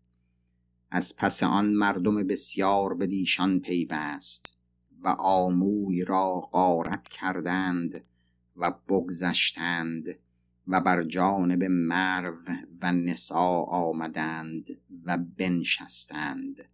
از 0.92 1.16
پس 1.18 1.44
آن 1.44 1.74
مردم 1.74 2.28
بسیار 2.28 2.94
به 2.94 3.08
دیشان 3.08 3.60
پیوست 3.60 4.58
و 5.04 5.08
آموی 5.20 6.04
را 6.04 6.40
غارت 6.40 7.08
کردند 7.08 8.08
و 8.56 8.72
بگذشتند 8.72 10.20
و 10.68 10.82
بر 10.82 11.04
جانب 11.04 11.64
مرو 11.64 12.38
و 12.82 12.92
نسا 12.92 13.62
آمدند 13.62 14.78
و 15.06 15.18
بنشستند 15.18 16.66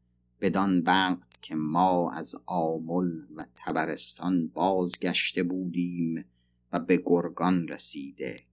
بدان 0.41 0.80
وقت 0.80 1.41
که 1.41 1.56
ما 1.56 2.12
از 2.12 2.36
آمل 2.46 3.22
و 3.36 3.46
تبرستان 3.56 4.48
بازگشته 4.48 5.44
بودیم 5.44 6.26
و 6.72 6.80
به 6.80 7.04
گرگان 7.06 7.68
رسیده. 7.68 8.44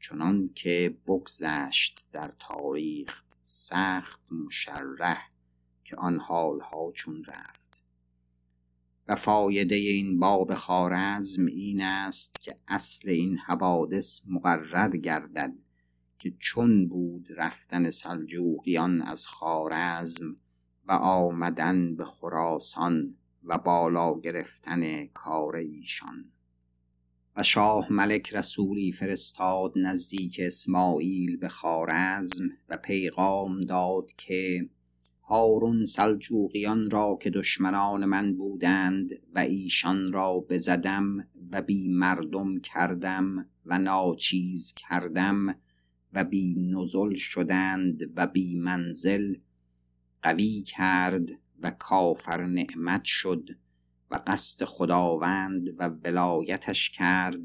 چنان 0.00 0.50
که 0.54 0.96
بگذشت 1.06 2.08
در 2.12 2.30
تاریخ 2.38 3.22
سخت 3.40 4.32
مشرح 4.32 5.30
که 5.84 5.96
آن 5.96 6.18
حالها 6.18 6.92
چون 6.94 7.24
رفت. 7.24 7.87
و 9.08 9.14
فایده 9.14 9.74
این 9.74 10.18
باب 10.20 10.54
خارزم 10.54 11.46
این 11.46 11.82
است 11.82 12.40
که 12.40 12.56
اصل 12.68 13.08
این 13.08 13.38
حوادث 13.38 14.20
مقرر 14.30 14.96
گردد 14.96 15.52
که 16.18 16.34
چون 16.38 16.88
بود 16.88 17.28
رفتن 17.36 17.90
سلجوقیان 17.90 19.02
از 19.02 19.26
خارزم 19.26 20.36
و 20.88 20.92
آمدن 20.92 21.96
به 21.96 22.04
خراسان 22.04 23.14
و 23.44 23.58
بالا 23.58 24.20
گرفتن 24.20 25.06
کار 25.06 25.56
ایشان. 25.56 26.32
و 27.36 27.42
شاه 27.42 27.92
ملک 27.92 28.34
رسولی 28.34 28.92
فرستاد 28.92 29.72
نزدیک 29.76 30.40
اسماعیل 30.42 31.36
به 31.36 31.48
خارزم 31.48 32.44
و 32.68 32.76
پیغام 32.76 33.60
داد 33.60 34.12
که 34.16 34.68
هارون 35.28 35.84
سلجوقیان 35.84 36.90
را 36.90 37.18
که 37.22 37.30
دشمنان 37.30 38.04
من 38.04 38.34
بودند 38.34 39.10
و 39.34 39.38
ایشان 39.38 40.12
را 40.12 40.40
بزدم 40.40 41.16
و 41.52 41.62
بی 41.62 41.88
مردم 41.88 42.60
کردم 42.60 43.46
و 43.66 43.78
ناچیز 43.78 44.74
کردم 44.74 45.54
و 46.12 46.24
بی 46.24 46.54
نزل 46.54 47.14
شدند 47.14 48.02
و 48.16 48.26
بی 48.26 48.58
منزل 48.58 49.34
قوی 50.22 50.62
کرد 50.62 51.28
و 51.62 51.70
کافر 51.70 52.46
نعمت 52.46 53.04
شد 53.04 53.48
و 54.10 54.20
قصد 54.26 54.64
خداوند 54.64 55.68
و 55.78 55.88
ولایتش 55.88 56.90
کرد 56.90 57.44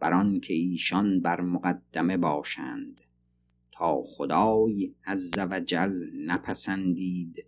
بر 0.00 0.38
که 0.40 0.54
ایشان 0.54 1.20
بر 1.20 1.40
مقدمه 1.40 2.16
باشند. 2.16 3.00
تا 3.74 4.02
خدای 4.02 4.94
عز 5.06 5.32
وجل 5.50 6.02
نپسندید 6.26 7.46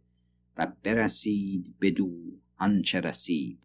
و 0.57 0.72
برسید 0.83 1.74
بدو 1.81 2.12
آنچه 2.57 3.01
رسید. 3.01 3.59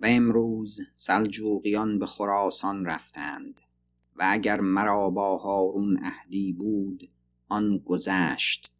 و 0.00 0.06
امروز 0.08 0.80
سلجوقیان 0.94 1.98
به 1.98 2.06
خراسان 2.06 2.84
رفتند 2.84 3.60
و 4.16 4.24
اگر 4.26 4.60
مرا 4.60 5.10
با 5.10 5.36
هارون 5.36 5.98
عهدی 5.98 6.52
بود 6.52 7.10
آن 7.48 7.78
گذشت. 7.78 8.72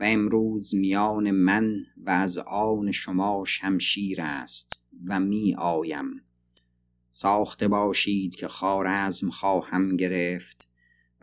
و 0.00 0.04
امروز 0.04 0.74
میان 0.74 1.30
من 1.30 1.86
و 1.96 2.10
از 2.10 2.38
آن 2.38 2.92
شما 2.92 3.44
شمشیر 3.46 4.20
است 4.20 4.86
و 5.08 5.20
می 5.20 5.54
آیم. 5.58 6.22
ساخته 7.10 7.68
باشید 7.68 8.34
که 8.34 8.48
خارزم 8.48 9.30
خواهم 9.30 9.96
گرفت 9.96 10.69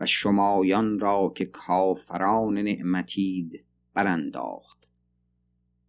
و 0.00 0.06
شمایان 0.06 0.98
را 0.98 1.32
که 1.36 1.44
کافران 1.44 2.58
نعمتید 2.58 3.64
برانداخت. 3.94 4.88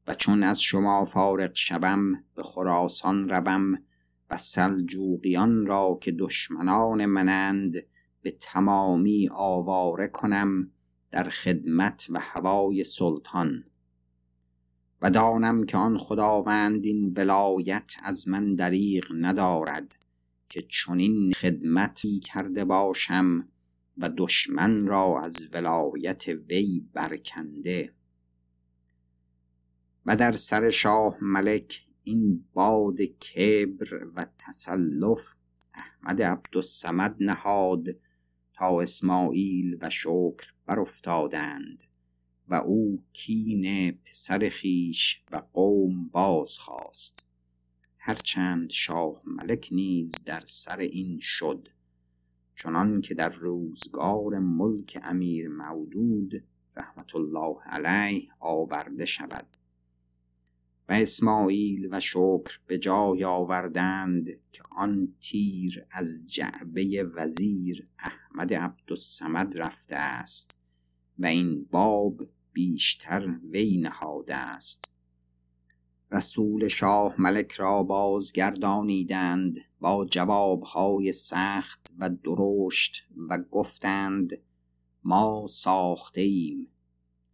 و 0.07 0.13
چون 0.13 0.43
از 0.43 0.61
شما 0.61 1.05
فارغ 1.05 1.51
شوم 1.53 2.23
به 2.35 2.43
خراسان 2.43 3.29
روم 3.29 3.83
و 4.29 4.37
سلجوقیان 4.37 5.65
را 5.65 5.99
که 6.01 6.11
دشمنان 6.11 7.05
منند 7.05 7.73
به 8.21 8.31
تمامی 8.31 9.29
آواره 9.31 10.07
کنم 10.07 10.71
در 11.11 11.23
خدمت 11.23 12.07
و 12.09 12.19
هوای 12.19 12.83
سلطان. 12.83 13.63
و 15.01 15.09
دانم 15.09 15.65
که 15.65 15.77
آن 15.77 15.97
خداوند 15.97 16.85
این 16.85 17.13
ولایت 17.17 17.95
از 18.03 18.27
من 18.27 18.55
دریغ 18.55 19.05
ندارد 19.21 19.95
که 20.49 20.61
چنین 20.61 21.31
خدمتی 21.31 22.19
کرده 22.19 22.65
باشم 22.65 23.47
و 23.99 24.09
دشمن 24.17 24.87
را 24.87 25.21
از 25.21 25.47
ولایت 25.53 26.27
وی 26.27 26.85
برکنده. 26.93 27.93
و 30.05 30.15
در 30.15 30.31
سر 30.31 30.69
شاه 30.69 31.17
ملک 31.21 31.85
این 32.03 32.45
باد 32.53 33.01
کبر 33.01 34.07
و 34.15 34.27
تسلف 34.37 35.35
احمد 35.73 36.21
عبدالسمد 36.21 37.15
نهاد 37.19 37.87
تا 38.53 38.81
اسماعیل 38.81 39.77
و 39.81 39.89
شکر 39.89 40.53
برافتادند 40.65 41.83
و 42.47 42.53
او 42.53 43.03
کین 43.13 43.91
پسر 43.91 44.49
خیش 44.49 45.21
و 45.31 45.41
قوم 45.53 46.07
باز 46.07 46.57
خواست 46.57 47.25
هرچند 47.97 48.69
شاه 48.69 49.21
ملک 49.25 49.69
نیز 49.71 50.11
در 50.25 50.43
سر 50.45 50.77
این 50.77 51.19
شد. 51.21 51.69
چنان 52.63 53.01
که 53.01 53.13
در 53.13 53.29
روزگار 53.29 54.39
ملک 54.39 54.99
امیر 55.03 55.49
مودود 55.49 56.43
رحمت 56.75 57.15
الله 57.15 57.55
علیه 57.65 58.29
آورده 58.39 59.05
شود. 59.05 59.47
و 60.89 60.93
اسماعیل 60.93 61.87
و 61.91 61.99
شکر 61.99 62.59
به 62.67 62.77
جای 62.77 63.23
آوردند 63.23 64.27
که 64.51 64.63
آن 64.71 65.15
تیر 65.19 65.85
از 65.91 66.21
جعبه 66.27 67.03
وزیر 67.15 67.87
احمد 67.99 68.53
عبدالسمد 68.53 69.57
رفته 69.57 69.95
است 69.95 70.59
و 71.19 71.25
این 71.25 71.67
باب 71.71 72.21
بیشتر 72.53 73.39
وی 73.51 73.77
نهاده 73.77 74.35
است. 74.35 74.91
رسول 76.11 76.67
شاه 76.67 77.21
ملک 77.21 77.51
را 77.51 77.83
بازگردانیدند 77.83 79.55
با 79.79 80.05
جوابهای 80.05 81.13
سخت 81.13 81.93
و 81.99 82.09
درشت 82.09 83.03
و 83.29 83.37
گفتند 83.51 84.41
ما 85.03 85.45
ساخته 85.49 86.21
ایم 86.21 86.67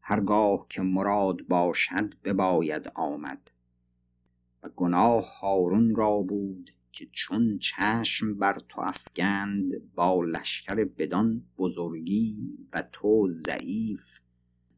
هرگاه 0.01 0.65
که 0.69 0.81
مراد 0.81 1.41
باشد 1.41 2.13
بباید 2.23 2.91
آمد. 2.95 3.51
و 4.63 4.69
گناه 4.75 5.39
هارون 5.39 5.95
را 5.95 6.17
بود 6.17 6.71
که 6.91 7.07
چون 7.11 7.59
چشم 7.59 8.37
بر 8.37 8.61
تو 8.69 8.81
افگند 8.81 9.71
با 9.95 10.23
لشکر 10.23 10.75
بدان 10.75 11.45
بزرگی 11.57 12.67
و 12.73 12.83
تو 12.91 13.29
ضعیف. 13.29 14.19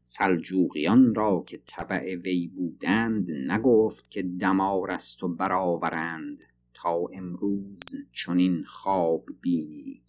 سلجوقیان 0.02 1.14
را 1.14 1.44
که 1.46 1.62
طبع 1.66 2.16
وی 2.24 2.46
بودند 2.46 3.30
نگفت 3.30 4.10
که 4.10 4.22
دمار 4.22 4.90
است 4.90 5.22
و 5.22 5.28
برآورند. 5.28 6.40
تا 6.82 7.06
امروز 7.12 7.82
چنین 8.12 8.64
خواب 8.64 9.24
بینی. 9.40 10.02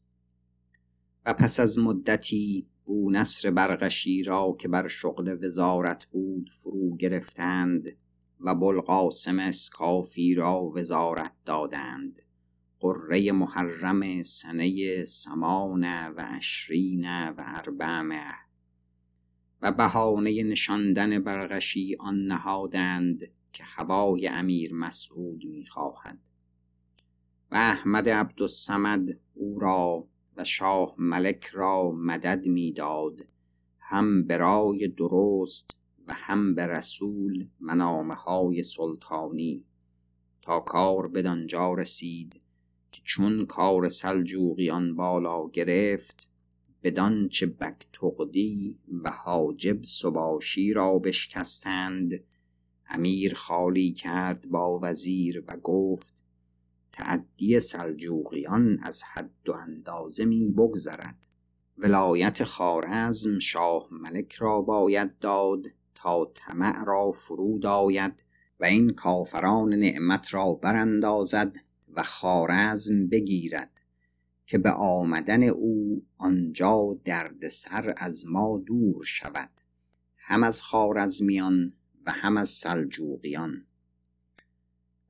و 1.25 1.33
پس 1.33 1.59
از 1.59 1.79
مدتی 1.79 2.67
بو 2.85 3.11
نصر 3.11 3.51
برغشی 3.51 4.23
را 4.23 4.57
که 4.59 4.67
بر 4.67 4.87
شغل 4.87 5.37
وزارت 5.43 6.05
بود 6.05 6.49
فرو 6.49 6.97
گرفتند 6.97 7.87
و 8.39 8.55
بلقاسم 8.55 9.39
اسکافی 9.39 10.35
را 10.35 10.61
وزارت 10.63 11.33
دادند. 11.45 12.19
قره 12.79 13.31
محرم 13.31 14.23
سنه 14.23 15.05
سمان 15.05 15.83
و 16.09 16.19
عشرین 16.19 17.29
و 17.29 17.35
اربعمه. 17.37 18.23
و 19.61 19.71
بهانه 19.71 20.43
نشاندن 20.43 21.19
برغشی 21.19 21.95
آن 21.99 22.15
نهادند 22.15 23.21
که 23.53 23.63
هوای 23.63 24.27
امیر 24.27 24.73
مسعود 24.73 25.45
می‌خواهد. 25.45 26.19
و 27.51 27.55
احمد 27.55 28.09
عبدالسمد 28.09 29.07
او 29.33 29.59
را 29.59 30.07
و 30.37 30.43
شاه 30.43 30.95
ملک 30.97 31.45
را 31.45 31.91
مدد 31.91 32.47
می‌داد. 32.47 33.19
هم 33.79 34.23
برای 34.23 34.87
درست 34.87 35.81
و 36.07 36.13
هم 36.13 36.55
به 36.55 36.67
رسول 36.67 37.47
منامه 37.59 38.15
های 38.15 38.63
سلطانی. 38.63 39.65
تا 40.41 40.59
کار 40.59 41.07
بدانجا 41.07 41.73
رسید 41.73 42.41
که 42.91 43.01
چون 43.03 43.45
کار 43.45 43.89
سلجوقیان 43.89 44.95
بالا 44.95 45.49
گرفت 45.49 46.29
بدان 46.83 47.29
چه 47.29 47.45
بکتغدی 47.45 48.79
و 49.03 49.11
حاجب 49.11 49.83
سباشی 49.83 50.73
را 50.73 50.99
بشکستند 50.99 52.23
امیر 52.89 53.33
خالی 53.33 53.91
کرد 53.91 54.49
با 54.49 54.79
وزیر 54.83 55.43
و 55.47 55.57
گفت 55.57 56.23
تعدی 56.91 57.59
سلجوقیان 57.59 58.79
از 58.83 59.03
حد 59.03 59.49
و 59.49 59.51
اندازه 59.51 60.25
می 60.25 60.51
بگذرد. 60.51 61.17
ولایت 61.77 62.43
خارزم 62.43 63.39
شاه 63.39 63.87
ملک 63.91 64.33
را 64.33 64.61
باید 64.61 65.19
داد 65.19 65.63
تا 65.95 66.31
طمع 66.35 66.85
را 66.85 67.11
فرود 67.11 67.65
آید 67.65 68.25
و 68.59 68.65
این 68.65 68.89
کافران 68.89 69.73
نعمت 69.73 70.33
را 70.33 70.53
براندازد 70.53 71.55
و 71.95 72.03
خارزم 72.03 73.07
بگیرد 73.07 73.81
که 74.45 74.57
به 74.57 74.71
آمدن 74.71 75.43
او 75.43 76.05
آنجا 76.17 76.97
سر 77.51 77.93
از 77.97 78.25
ما 78.27 78.63
دور 78.65 79.03
شود 79.03 79.49
هم 80.17 80.43
از 80.43 80.61
خارزمیان 80.61 81.73
و 82.05 82.11
هم 82.11 82.37
از 82.37 82.49
سلجوقیان. 82.49 83.65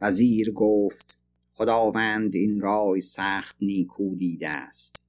وزیر 0.02 0.52
گفت 0.52 1.19
خداوند 1.60 2.36
این 2.36 2.62
رای 2.62 3.02
سخت 3.02 3.56
نیکو 3.62 4.16
دیده 4.16 4.50
است 4.50 5.04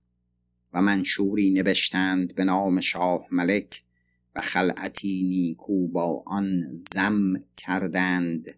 و 0.72 0.82
منشوری 0.82 1.50
نوشتند 1.50 2.34
به 2.34 2.44
نام 2.44 2.80
شاه 2.80 3.26
ملک 3.30 3.84
و 4.34 4.40
خلعتی 4.40 5.22
نیکو 5.22 5.88
با 5.88 6.22
آن 6.26 6.60
زم 6.72 7.32
کردند 7.56 8.48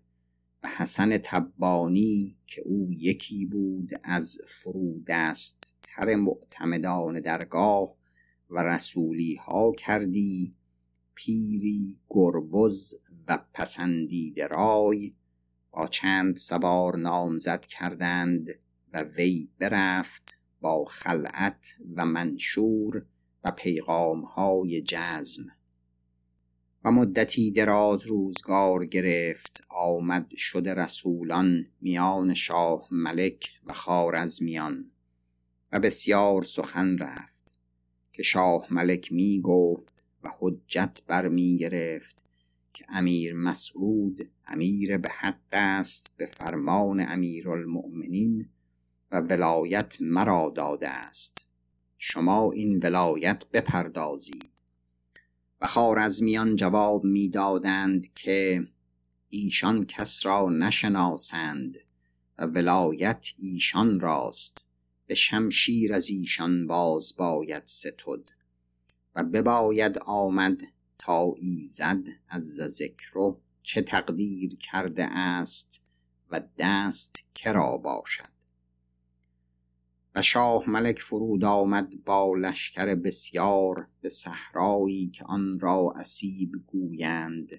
و 0.62 0.68
حسن 0.76 1.18
تبانی 1.18 2.36
که 2.46 2.62
او 2.64 2.88
یکی 2.90 3.46
بود 3.46 3.90
از 4.02 4.38
فرودست 4.46 5.76
تر 5.82 6.14
معتمدان 6.14 7.20
درگاه 7.20 7.94
و 8.50 8.62
رسولی 8.62 9.34
ها 9.34 9.72
کردی 9.72 10.54
پیری 11.14 11.98
گربز 12.08 12.94
و 13.28 13.38
پسندیده 13.54 14.46
رای 14.46 15.12
با 15.72 15.88
چند 15.88 16.36
سوار 16.36 16.96
نامزد 16.96 17.66
کردند 17.66 18.50
و 18.92 19.02
وی 19.02 19.48
برفت 19.58 20.38
با 20.60 20.84
خلعت 20.84 21.76
و 21.96 22.06
منشور 22.06 23.06
و 23.44 23.50
پیغام 23.50 24.20
های 24.20 24.82
جزم. 24.82 25.46
و 26.84 26.90
مدتی 26.90 27.50
دراز 27.50 28.06
روزگار 28.06 28.86
گرفت 28.86 29.64
آمد 29.68 30.26
شده 30.36 30.74
رسولان 30.74 31.66
میان 31.80 32.34
شاه 32.34 32.88
ملک 32.90 33.50
و 33.66 33.72
خارزمیان 33.72 34.90
و 35.72 35.80
بسیار 35.80 36.42
سخن 36.42 36.98
رفت 36.98 37.54
که 38.12 38.22
شاه 38.22 38.66
ملک 38.70 39.12
می 39.12 39.40
گفت 39.40 40.04
و 40.22 40.30
حجت 40.38 41.02
بر 41.06 41.28
می 41.28 41.56
گرفت 41.56 42.24
که 42.72 42.84
امیر 42.88 43.34
مسعود 43.34 44.30
امیر 44.46 44.98
به 44.98 45.08
حق 45.08 45.36
است 45.52 46.10
به 46.16 46.26
فرمان 46.26 47.00
امیر 47.08 47.50
المؤمنین 47.50 48.48
و 49.10 49.20
ولایت 49.20 49.96
مرا 50.00 50.52
داده 50.56 50.88
است. 50.88 51.46
شما 51.98 52.52
این 52.52 52.78
ولایت 52.78 53.44
بپردازید. 53.52 54.50
و 55.60 55.66
خارزمیان 55.66 56.56
جواب 56.56 57.04
می‌دادند 57.04 58.14
که 58.14 58.68
ایشان 59.28 59.84
کس 59.84 60.26
را 60.26 60.50
نشناسند 60.50 61.76
و 62.38 62.46
ولایت 62.46 63.26
ایشان 63.38 64.00
راست. 64.00 64.64
به 65.06 65.14
شمشیر 65.14 65.94
از 65.94 66.10
ایشان 66.10 66.66
باز 66.66 67.16
باید 67.16 67.62
ستد 67.66 68.30
و 69.14 69.24
بباید 69.24 69.98
آمد 69.98 70.60
تا 71.02 71.34
ایزد 71.38 72.04
از 72.28 72.44
ذکر 72.54 73.34
چه 73.62 73.82
تقدیر 73.82 74.56
کرده 74.56 75.04
است 75.04 75.82
و 76.30 76.40
دست 76.58 77.24
کرا 77.34 77.76
باشد. 77.76 78.32
و 80.14 80.22
شاه 80.22 80.70
ملک 80.70 80.98
فرود 80.98 81.44
آمد 81.44 82.04
با 82.04 82.34
لشکر 82.34 82.94
بسیار 82.94 83.88
به 84.00 84.08
صحرایی 84.08 85.08
که 85.08 85.24
آن 85.24 85.60
را 85.60 85.92
اسیب 85.96 86.52
گویند 86.66 87.50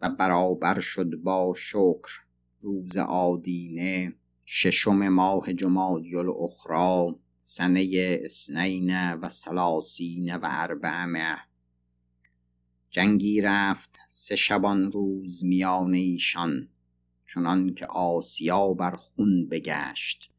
و 0.00 0.10
برابر 0.10 0.80
شد 0.80 1.16
با 1.16 1.54
شکر 1.56 2.20
روز 2.60 2.96
آدینه 2.96 4.14
ششم 4.44 5.08
ماه 5.08 5.52
جمادی 5.52 6.16
الاخرى 6.16 7.14
سنه 7.38 7.88
اسنین 8.24 9.14
و 9.14 9.28
سلاسین 9.28 10.36
و 10.36 10.40
اربعمه 10.42 11.36
جنگی 12.96 13.40
رفت 13.40 13.98
سه 14.06 14.36
شبان 14.36 14.92
روز 14.92 15.44
میان 15.44 15.94
ایشان 15.94 16.68
چنان 17.34 17.74
که 17.74 17.86
آسیا 17.86 18.74
بر 18.74 18.96
خون 18.96 19.48
بگشت 19.48 20.32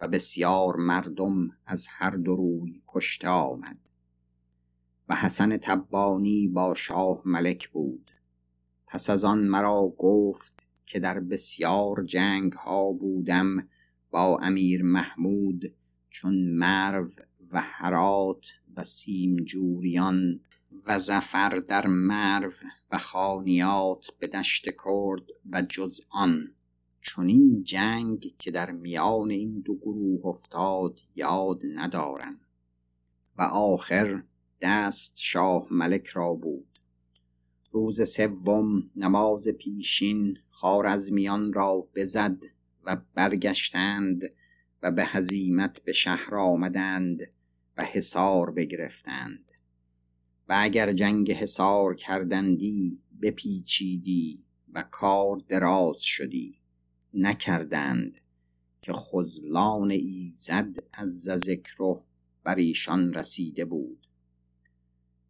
و 0.00 0.08
بسیار 0.08 0.76
مردم 0.76 1.50
از 1.66 1.86
هر 1.90 2.10
دو 2.10 2.36
روی 2.36 2.82
کشته 2.86 3.28
آمد. 3.28 3.78
و 5.08 5.14
حسن 5.14 5.56
تبانی 5.56 6.48
با 6.48 6.74
شاه 6.74 7.22
ملک 7.24 7.68
بود. 7.68 8.10
پس 8.86 9.10
از 9.10 9.24
آن 9.24 9.38
مرا 9.38 9.94
گفت 9.98 10.70
که 10.86 11.00
در 11.00 11.20
بسیار 11.20 12.04
جنگ 12.04 12.52
ها 12.52 12.92
بودم 12.92 13.68
با 14.10 14.38
امیر 14.42 14.82
محمود 14.82 15.74
چون 16.10 16.34
مرو 16.50 17.08
و 17.50 17.60
هرات 17.60 18.54
و 18.76 18.84
سیمجوریان 18.84 20.40
و 20.86 20.98
زفر 20.98 21.48
در 21.48 21.86
مرو 21.86 22.50
و 22.90 22.98
خانیات 22.98 24.06
به 24.18 24.26
دشت 24.26 24.64
کرد 24.84 25.22
و 25.52 25.62
جز 25.62 26.00
آن 26.10 26.54
چون 27.00 27.28
این 27.28 27.62
جنگ 27.62 28.24
که 28.38 28.50
در 28.50 28.70
میان 28.70 29.30
این 29.30 29.60
دو 29.60 29.74
گروه 29.74 30.26
افتاد 30.26 30.98
یاد 31.14 31.60
ندارم. 31.74 32.40
و 33.38 33.42
آخر 33.42 34.22
دست 34.60 35.20
شاه 35.22 35.66
ملک 35.70 36.06
را 36.06 36.34
بود. 36.34 36.80
روز 37.72 38.10
سوم 38.10 38.90
نماز 38.96 39.48
پیشین 39.48 40.38
میان 41.10 41.52
را 41.52 41.88
بزد 41.94 42.42
و 42.84 42.96
برگشتند 43.14 44.22
و 44.82 44.90
به 44.90 45.04
هزیمت 45.04 45.82
به 45.84 45.92
شهر 45.92 46.34
آمدند 46.34 47.20
و 47.76 47.84
حصار 47.84 48.50
بگرفتند. 48.50 49.47
و 50.48 50.54
اگر 50.58 50.92
جنگ 50.92 51.32
حصار 51.32 51.94
کردندی 51.94 53.02
بپیچیدی 53.22 54.46
و 54.72 54.82
کار 54.82 55.42
دراز 55.48 56.02
شدی. 56.02 56.58
نکردند 57.14 58.20
که 58.82 58.92
خزلان 58.92 59.90
ایزد 59.90 60.76
از 60.92 61.10
ذکر 61.22 61.96
بر 62.44 62.54
ایشان 62.54 63.14
رسیده 63.14 63.64
بود. 63.64 64.06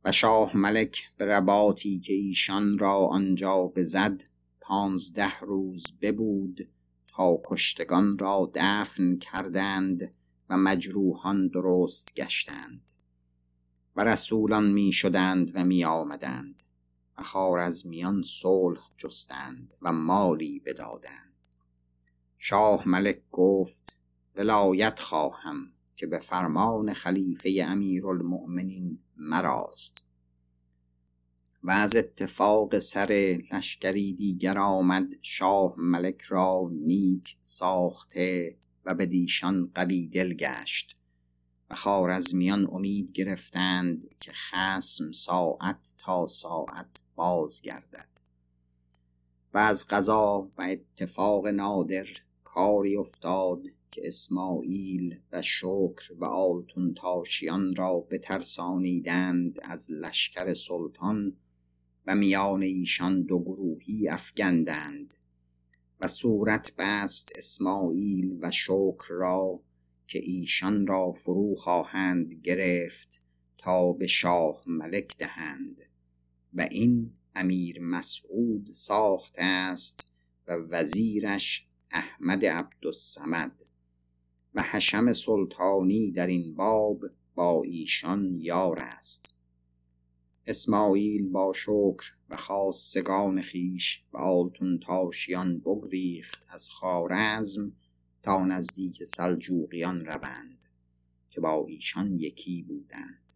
و 0.05 0.13
شاه 0.13 0.57
ملک 0.57 1.03
به 1.17 1.25
رباطی 1.25 2.01
که 2.01 2.13
ایشان 2.13 2.79
را 2.79 3.07
آنجا 3.07 3.57
بزد 3.77 4.23
پانزده 4.61 5.39
روز 5.41 5.85
ببود 6.01 6.69
تا 7.09 7.41
کشتگان 7.47 8.19
را 8.19 8.51
دفن 8.55 9.17
کردند 9.17 10.15
و 10.51 10.57
مجروحان 10.57 11.49
درست 11.49 12.15
گشتند. 12.15 12.81
و 13.99 14.01
رسولان 14.01 14.71
می 14.71 14.93
شدند 14.93 15.51
و 15.55 15.65
می 15.65 15.85
آمدند 15.85 16.63
و 17.19 17.23
میان 17.87 18.23
صلح 18.23 18.81
جستند 18.99 19.75
و 19.83 19.93
مالی 19.93 20.59
بدادند. 20.59 21.49
شاه 22.39 22.89
ملک 22.89 23.23
گفت 23.33 23.97
ولایت 24.37 25.01
خواهم 25.01 25.73
که 25.97 26.07
به 26.07 26.19
فرمان 26.19 26.93
خلیفه 26.93 27.67
المؤمنین 28.05 28.99
مراست. 29.17 30.07
و 31.63 31.71
از 31.71 31.97
اتفاق 31.97 32.79
سر 32.79 33.39
لشکری 33.53 34.13
دیگر 34.13 34.59
آمد 34.59 35.13
شاه 35.23 35.75
ملک 35.77 36.21
را 36.21 36.71
نیک 36.73 37.37
ساخته 37.41 38.57
و 38.85 38.95
به 38.95 39.07
دیشان 39.07 39.71
قوی 39.75 40.07
دل 40.07 40.35
گشت. 40.35 40.98
و 41.71 41.75
خارزمیان 41.75 42.69
امید 42.73 43.13
گرفتند 43.13 44.15
که 44.21 44.33
خسم 44.33 45.13
ساعت 45.13 45.95
تا 45.99 46.27
ساعت 46.27 47.03
باز 47.17 47.63
گردد 47.63 48.09
و 49.55 49.59
از 49.59 49.87
قضا 49.89 50.51
و 50.59 50.63
اتفاق 50.63 51.47
نادر 51.47 52.07
کاری 52.45 52.97
افتاد 52.97 53.63
که 53.91 54.03
اسماعیل 54.05 55.21
و 55.33 55.43
شکر 55.43 56.13
و 56.19 56.25
آلتون 56.25 56.95
تاشیان 56.95 57.77
را 57.77 58.01
بترسانیدند 58.01 59.59
از 59.63 59.91
لشکر 59.91 60.55
سلطان 60.55 61.37
و 62.07 62.15
میان 62.15 62.63
ایشان 62.63 63.23
دو 63.23 63.39
گروهی 63.39 64.09
افگندند 64.09 65.15
و 66.01 66.09
صورت 66.09 66.73
بست 66.79 67.33
اسماعیل 67.37 68.39
و 68.41 68.51
شکر 68.51 69.09
را 69.09 69.61
که 70.09 70.19
ایشان 70.23 70.87
را 70.87 71.13
فرو 71.13 71.55
خواهند 71.55 72.35
گرفت 72.35 73.23
تا 73.59 73.93
به 73.93 74.07
شاه 74.07 74.63
ملک 74.67 75.17
دهند 75.17 75.83
و 76.55 76.67
این 76.71 77.13
امیر 77.35 77.81
مسعود 77.81 78.69
ساخته 78.73 79.43
است 79.43 80.07
و 80.49 80.53
وزیرش 80.53 81.67
احمد 81.91 82.47
عبدالسمد 82.47 83.63
و 84.55 84.63
حشم 84.63 85.13
سلطانی 85.13 86.11
در 86.11 86.27
این 86.27 86.55
باب 86.55 87.05
با 87.35 87.63
ایشان 87.63 88.35
یار 88.39 88.79
است. 88.79 89.35
اسماعیل 90.47 91.29
با 91.29 91.53
شکر 91.53 92.13
و 92.31 92.37
خاصگان 92.37 93.41
خیش 93.41 94.03
و 94.13 94.19
آلتون 94.19 94.79
تاشیان 94.79 95.59
بگریخت 95.59 96.45
از 96.49 96.71
خارزم 96.71 97.73
تا 98.29 98.45
نزدیک 98.45 99.05
سلجوقیان 99.05 100.01
روند 100.01 100.65
که 101.31 101.41
با 101.41 101.67
ایشان 101.69 102.17
یکی 102.17 102.63
بودند. 102.63 103.33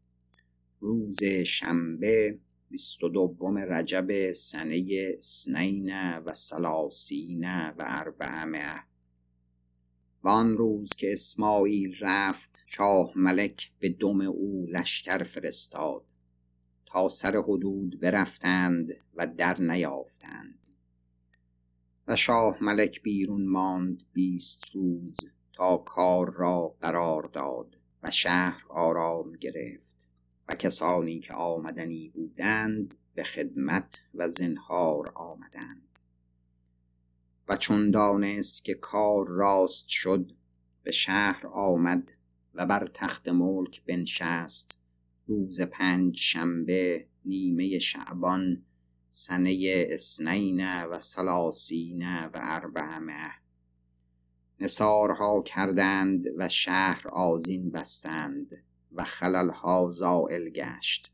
روز 0.80 1.24
شنبه 1.46 2.38
بیست 2.68 3.04
و 3.04 3.08
دوم 3.08 3.58
رجب 3.58 4.32
سنه 4.32 5.12
سنین 5.20 6.18
و 6.18 6.34
سلاسین 6.34 7.44
و 7.44 7.74
اربعمه 7.78 8.80
و 10.24 10.28
آن 10.28 10.56
روز 10.56 10.88
که 10.88 11.12
اسماعیل 11.12 11.96
رفت 12.00 12.62
شاه 12.66 13.12
ملک 13.16 13.72
به 13.78 13.88
دم 13.88 14.20
او 14.20 14.66
لشکر 14.68 15.22
فرستاد. 15.22 16.04
تا 16.86 17.08
سر 17.08 17.36
حدود 17.36 18.00
برفتند 18.00 18.92
و 19.14 19.26
در 19.26 19.60
نیافتند. 19.60 20.61
شاه 22.16 22.56
ملک 22.60 23.02
بیرون 23.02 23.46
ماند 23.46 24.02
بیست 24.12 24.70
روز 24.74 25.16
تا 25.52 25.76
کار 25.76 26.32
را 26.32 26.76
قرار 26.80 27.22
داد 27.22 27.78
و 28.02 28.10
شهر 28.10 28.62
آرام 28.68 29.32
گرفت 29.32 30.08
و 30.48 30.54
کسانی 30.54 31.20
که 31.20 31.34
آمدنی 31.34 32.12
بودند 32.14 32.94
به 33.14 33.22
خدمت 33.22 34.00
و 34.14 34.28
زنهار 34.28 35.12
آمدند. 35.14 35.98
و 37.48 37.56
چون 37.56 37.90
دانست 37.90 38.64
که 38.64 38.74
کار 38.74 39.28
راست 39.28 39.88
شد 39.88 40.32
به 40.82 40.92
شهر 40.92 41.46
آمد 41.46 42.10
و 42.54 42.66
بر 42.66 42.86
تخت 42.94 43.28
ملک 43.28 43.84
بنشست. 43.84 44.78
روز 45.26 45.60
پنج 45.60 46.16
شنبه 46.18 47.06
نیمه 47.24 47.78
شعبان 47.78 48.64
سنه 49.14 49.86
اسنین 49.90 50.84
و 50.84 50.98
سلاسین 50.98 52.02
و 52.24 52.30
اربعمه 52.34 53.30
نصارها 54.60 55.42
کردند 55.42 56.24
و 56.36 56.48
شهر 56.48 57.08
آزین 57.08 57.70
بستند 57.70 58.64
و 58.92 59.04
خللها 59.04 59.90
زائل 59.90 60.48
گشت. 60.48 61.12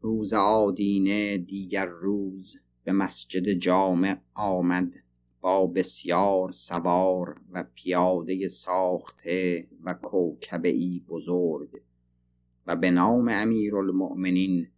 روز 0.00 0.32
آدینه 0.34 1.38
دیگر 1.38 1.86
روز 1.86 2.60
به 2.84 2.92
مسجد 2.92 3.52
جامع 3.52 4.16
آمد 4.34 4.94
با 5.40 5.66
بسیار 5.66 6.52
سوار 6.52 7.40
و 7.50 7.64
پیاده 7.74 8.48
ساخته 8.48 9.66
و 9.84 9.94
کوکبه 9.94 10.68
ای 10.68 11.04
بزرگ 11.08 11.82
و 12.66 12.76
به 12.76 12.90
نام 12.90 13.28
امیر 13.28 13.76
المؤمنین 13.76 14.68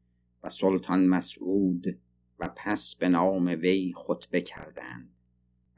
و 0.42 0.48
سلطان 0.48 1.06
مسعود 1.06 1.98
و 2.38 2.50
پس 2.56 2.96
به 2.96 3.08
نام 3.08 3.46
وی 3.46 3.92
خطبه 3.96 4.40
کردند 4.40 5.08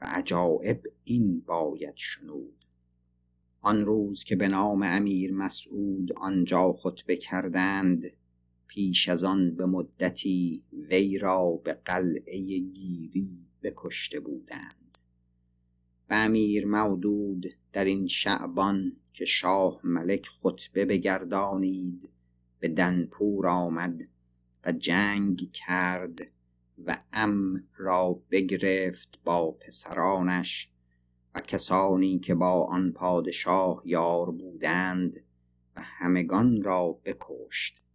و 0.01 0.05
عجائب 0.05 0.83
این 1.03 1.39
باید 1.39 1.93
شنود. 1.97 2.65
آن 3.61 3.85
روز 3.85 4.23
که 4.23 4.35
به 4.35 4.47
نام 4.47 4.83
امیر 4.83 5.33
مسعود 5.33 6.13
آنجا 6.13 6.73
خطبه 6.73 7.15
کردند 7.15 8.03
پیش 8.67 9.09
از 9.09 9.23
آن 9.23 9.55
به 9.55 9.65
مدتی 9.65 10.63
وی 10.89 11.17
را 11.17 11.61
به 11.63 11.73
قلعه 11.73 12.59
گیری 12.59 13.47
بکشته 13.63 14.19
بودند. 14.19 14.97
و 16.09 16.13
امیر 16.13 16.65
مودود 16.65 17.45
در 17.73 17.85
این 17.85 18.07
شعبان 18.07 18.97
که 19.13 19.25
شاه 19.25 19.79
ملک 19.83 20.27
خطبه 20.27 20.85
بگردانید 20.85 22.09
به 22.59 22.67
دنپور 22.67 23.47
آمد 23.47 24.01
و 24.65 24.71
جنگ 24.71 25.51
کرد 25.51 26.19
و 26.85 26.97
ام 27.13 27.67
را 27.77 28.21
بگرفت 28.31 29.19
با 29.23 29.51
پسرانش 29.51 30.71
و 31.35 31.41
کسانی 31.41 32.19
که 32.19 32.35
با 32.35 32.63
آن 32.63 32.91
پادشاه 32.91 33.81
یار 33.85 34.31
بودند 34.31 35.15
و 35.75 35.81
همگان 35.83 36.63
را 36.63 36.99
بکشت. 37.05 37.85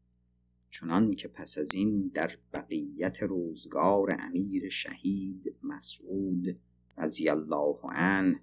چنان 0.71 1.15
که 1.15 1.29
پس 1.29 1.59
از 1.59 1.75
این 1.75 2.11
در 2.15 2.39
بقیت 2.53 3.23
روزگار 3.23 4.17
امیر 4.19 4.69
شهید 4.69 5.55
مسعود 5.63 6.61
رضی 6.99 7.29
الله 7.29 7.77
عنه 7.83 8.41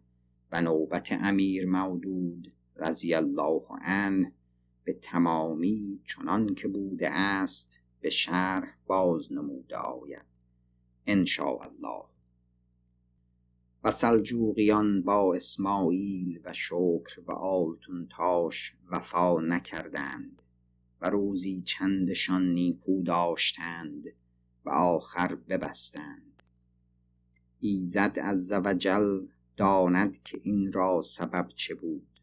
و 0.52 0.62
نوبت 0.62 1.12
امیر 1.12 1.66
مودود 1.66 2.54
رضی 2.76 3.14
الله 3.14 3.62
عنه 3.82 4.34
به 4.84 4.94
تمامی 4.94 6.02
چنان 6.06 6.56
که 6.56 6.68
بوده 6.68 7.10
است 7.10 7.87
به 8.08 8.12
شرح 8.12 8.78
باز 8.86 9.34
نموده 9.34 9.78
آید. 9.78 10.26
ان 11.06 11.26
الله 11.40 12.06
و 13.84 13.92
سلجوقیان 13.92 15.02
با 15.02 15.36
اسماعیل 15.36 16.40
و 16.46 16.54
شکر 16.54 17.22
و 17.28 17.32
آلتون 17.32 18.08
تاش 18.18 18.76
وفا 18.92 19.42
نکردند 19.42 20.42
و 21.02 21.10
روزی 21.10 21.62
چندشان 21.62 22.54
نیکو 22.54 23.04
داشتند 23.04 24.08
و 24.66 24.70
آخر 24.70 25.36
ببستند. 25.36 26.44
ایزد 27.60 28.20
از 28.22 28.48
زوجل 28.48 29.28
داند 29.58 30.24
که 30.24 30.40
این 30.44 30.72
را 30.72 31.02
سبب 31.02 31.48
چه 31.56 31.76
بود 31.76 32.20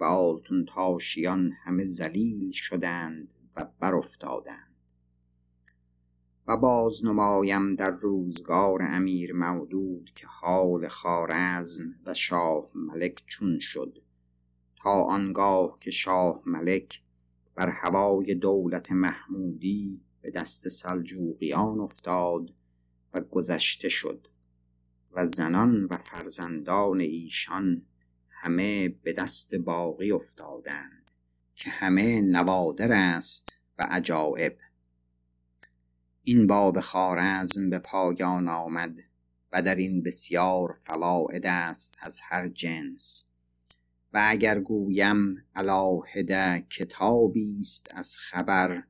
و 0.00 0.04
آلتون 0.04 0.66
تاشیان 0.74 1.52
همه 1.64 1.84
زلیل 1.84 2.50
شدند 2.50 3.34
و 3.56 3.66
برافتادند. 3.80 4.69
باز 6.56 7.04
نمایم 7.04 7.72
در 7.72 7.90
روزگار 7.90 8.78
امیر 8.82 9.32
مودود 9.32 10.10
که 10.14 10.26
حال 10.26 10.88
خارزم 10.88 11.84
و 12.06 12.14
شاه 12.14 12.66
ملک 12.74 13.22
چون 13.26 13.60
شد. 13.60 13.98
تا 14.76 15.02
آنگاه 15.02 15.78
که 15.80 15.90
شاه 15.90 16.42
ملک 16.46 17.02
بر 17.54 17.68
هوای 17.68 18.34
دولت 18.34 18.92
محمودی 18.92 20.04
به 20.22 20.30
دست 20.30 20.68
سلجوقیان 20.68 21.80
افتاد 21.80 22.54
و 23.14 23.20
گذشته 23.20 23.88
شد 23.88 24.26
و 25.12 25.26
زنان 25.26 25.84
و 25.84 25.96
فرزندان 25.98 27.00
ایشان 27.00 27.82
همه 28.28 28.88
به 28.88 29.12
دست 29.12 29.54
باقی 29.54 30.12
افتادند 30.12 31.10
که 31.54 31.70
همه 31.70 32.20
نوادر 32.20 32.92
است 32.92 33.58
و 33.78 33.86
عجایب 33.90 34.56
این 36.24 36.46
باب 36.46 36.80
خارزم 36.80 37.70
به 37.70 37.78
پایان 37.78 38.48
آمد 38.48 38.98
و 39.52 39.62
در 39.62 39.74
این 39.74 40.02
بسیار 40.02 40.78
فواید 40.80 41.46
است 41.46 41.96
از 42.02 42.20
هر 42.22 42.48
جنس. 42.48 43.26
و 44.12 44.22
اگر 44.28 44.60
گویم 44.60 45.44
علاهده 45.54 46.66
کتابی 46.70 47.60
است 47.60 47.88
از 47.94 48.16
خبر 48.16 48.82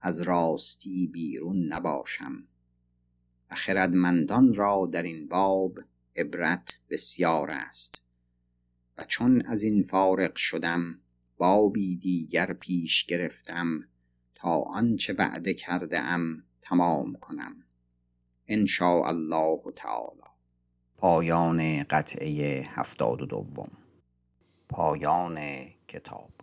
از 0.00 0.22
راستی 0.22 1.06
بیرون 1.06 1.72
نباشم 1.72 2.32
و 3.50 3.54
خردمندان 3.54 4.54
را 4.54 4.88
در 4.92 5.02
این 5.02 5.28
باب 5.28 5.78
عبرت 6.16 6.78
بسیار 6.90 7.50
است. 7.50 8.02
و 8.98 9.04
چون 9.04 9.42
از 9.46 9.62
این 9.62 9.82
فارغ 9.82 10.36
شدم 10.36 10.98
بابی 11.36 11.96
دیگر 11.96 12.52
پیش 12.52 13.04
گرفتم 13.04 13.88
تا 14.34 14.60
آنچه 14.60 15.12
وعده 15.12 15.54
کرده 15.54 15.98
ام 16.00 16.45
تمام 16.68 17.14
کنم. 17.14 17.62
ان 18.48 18.66
الله 19.06 19.72
تعالی. 19.76 20.22
پایان 20.96 21.82
قطعه 21.82 22.66
هفتاد 22.68 23.22
و 23.22 23.26
دوم. 23.26 23.70
پایان 24.68 25.38
کتاب. 25.88 26.35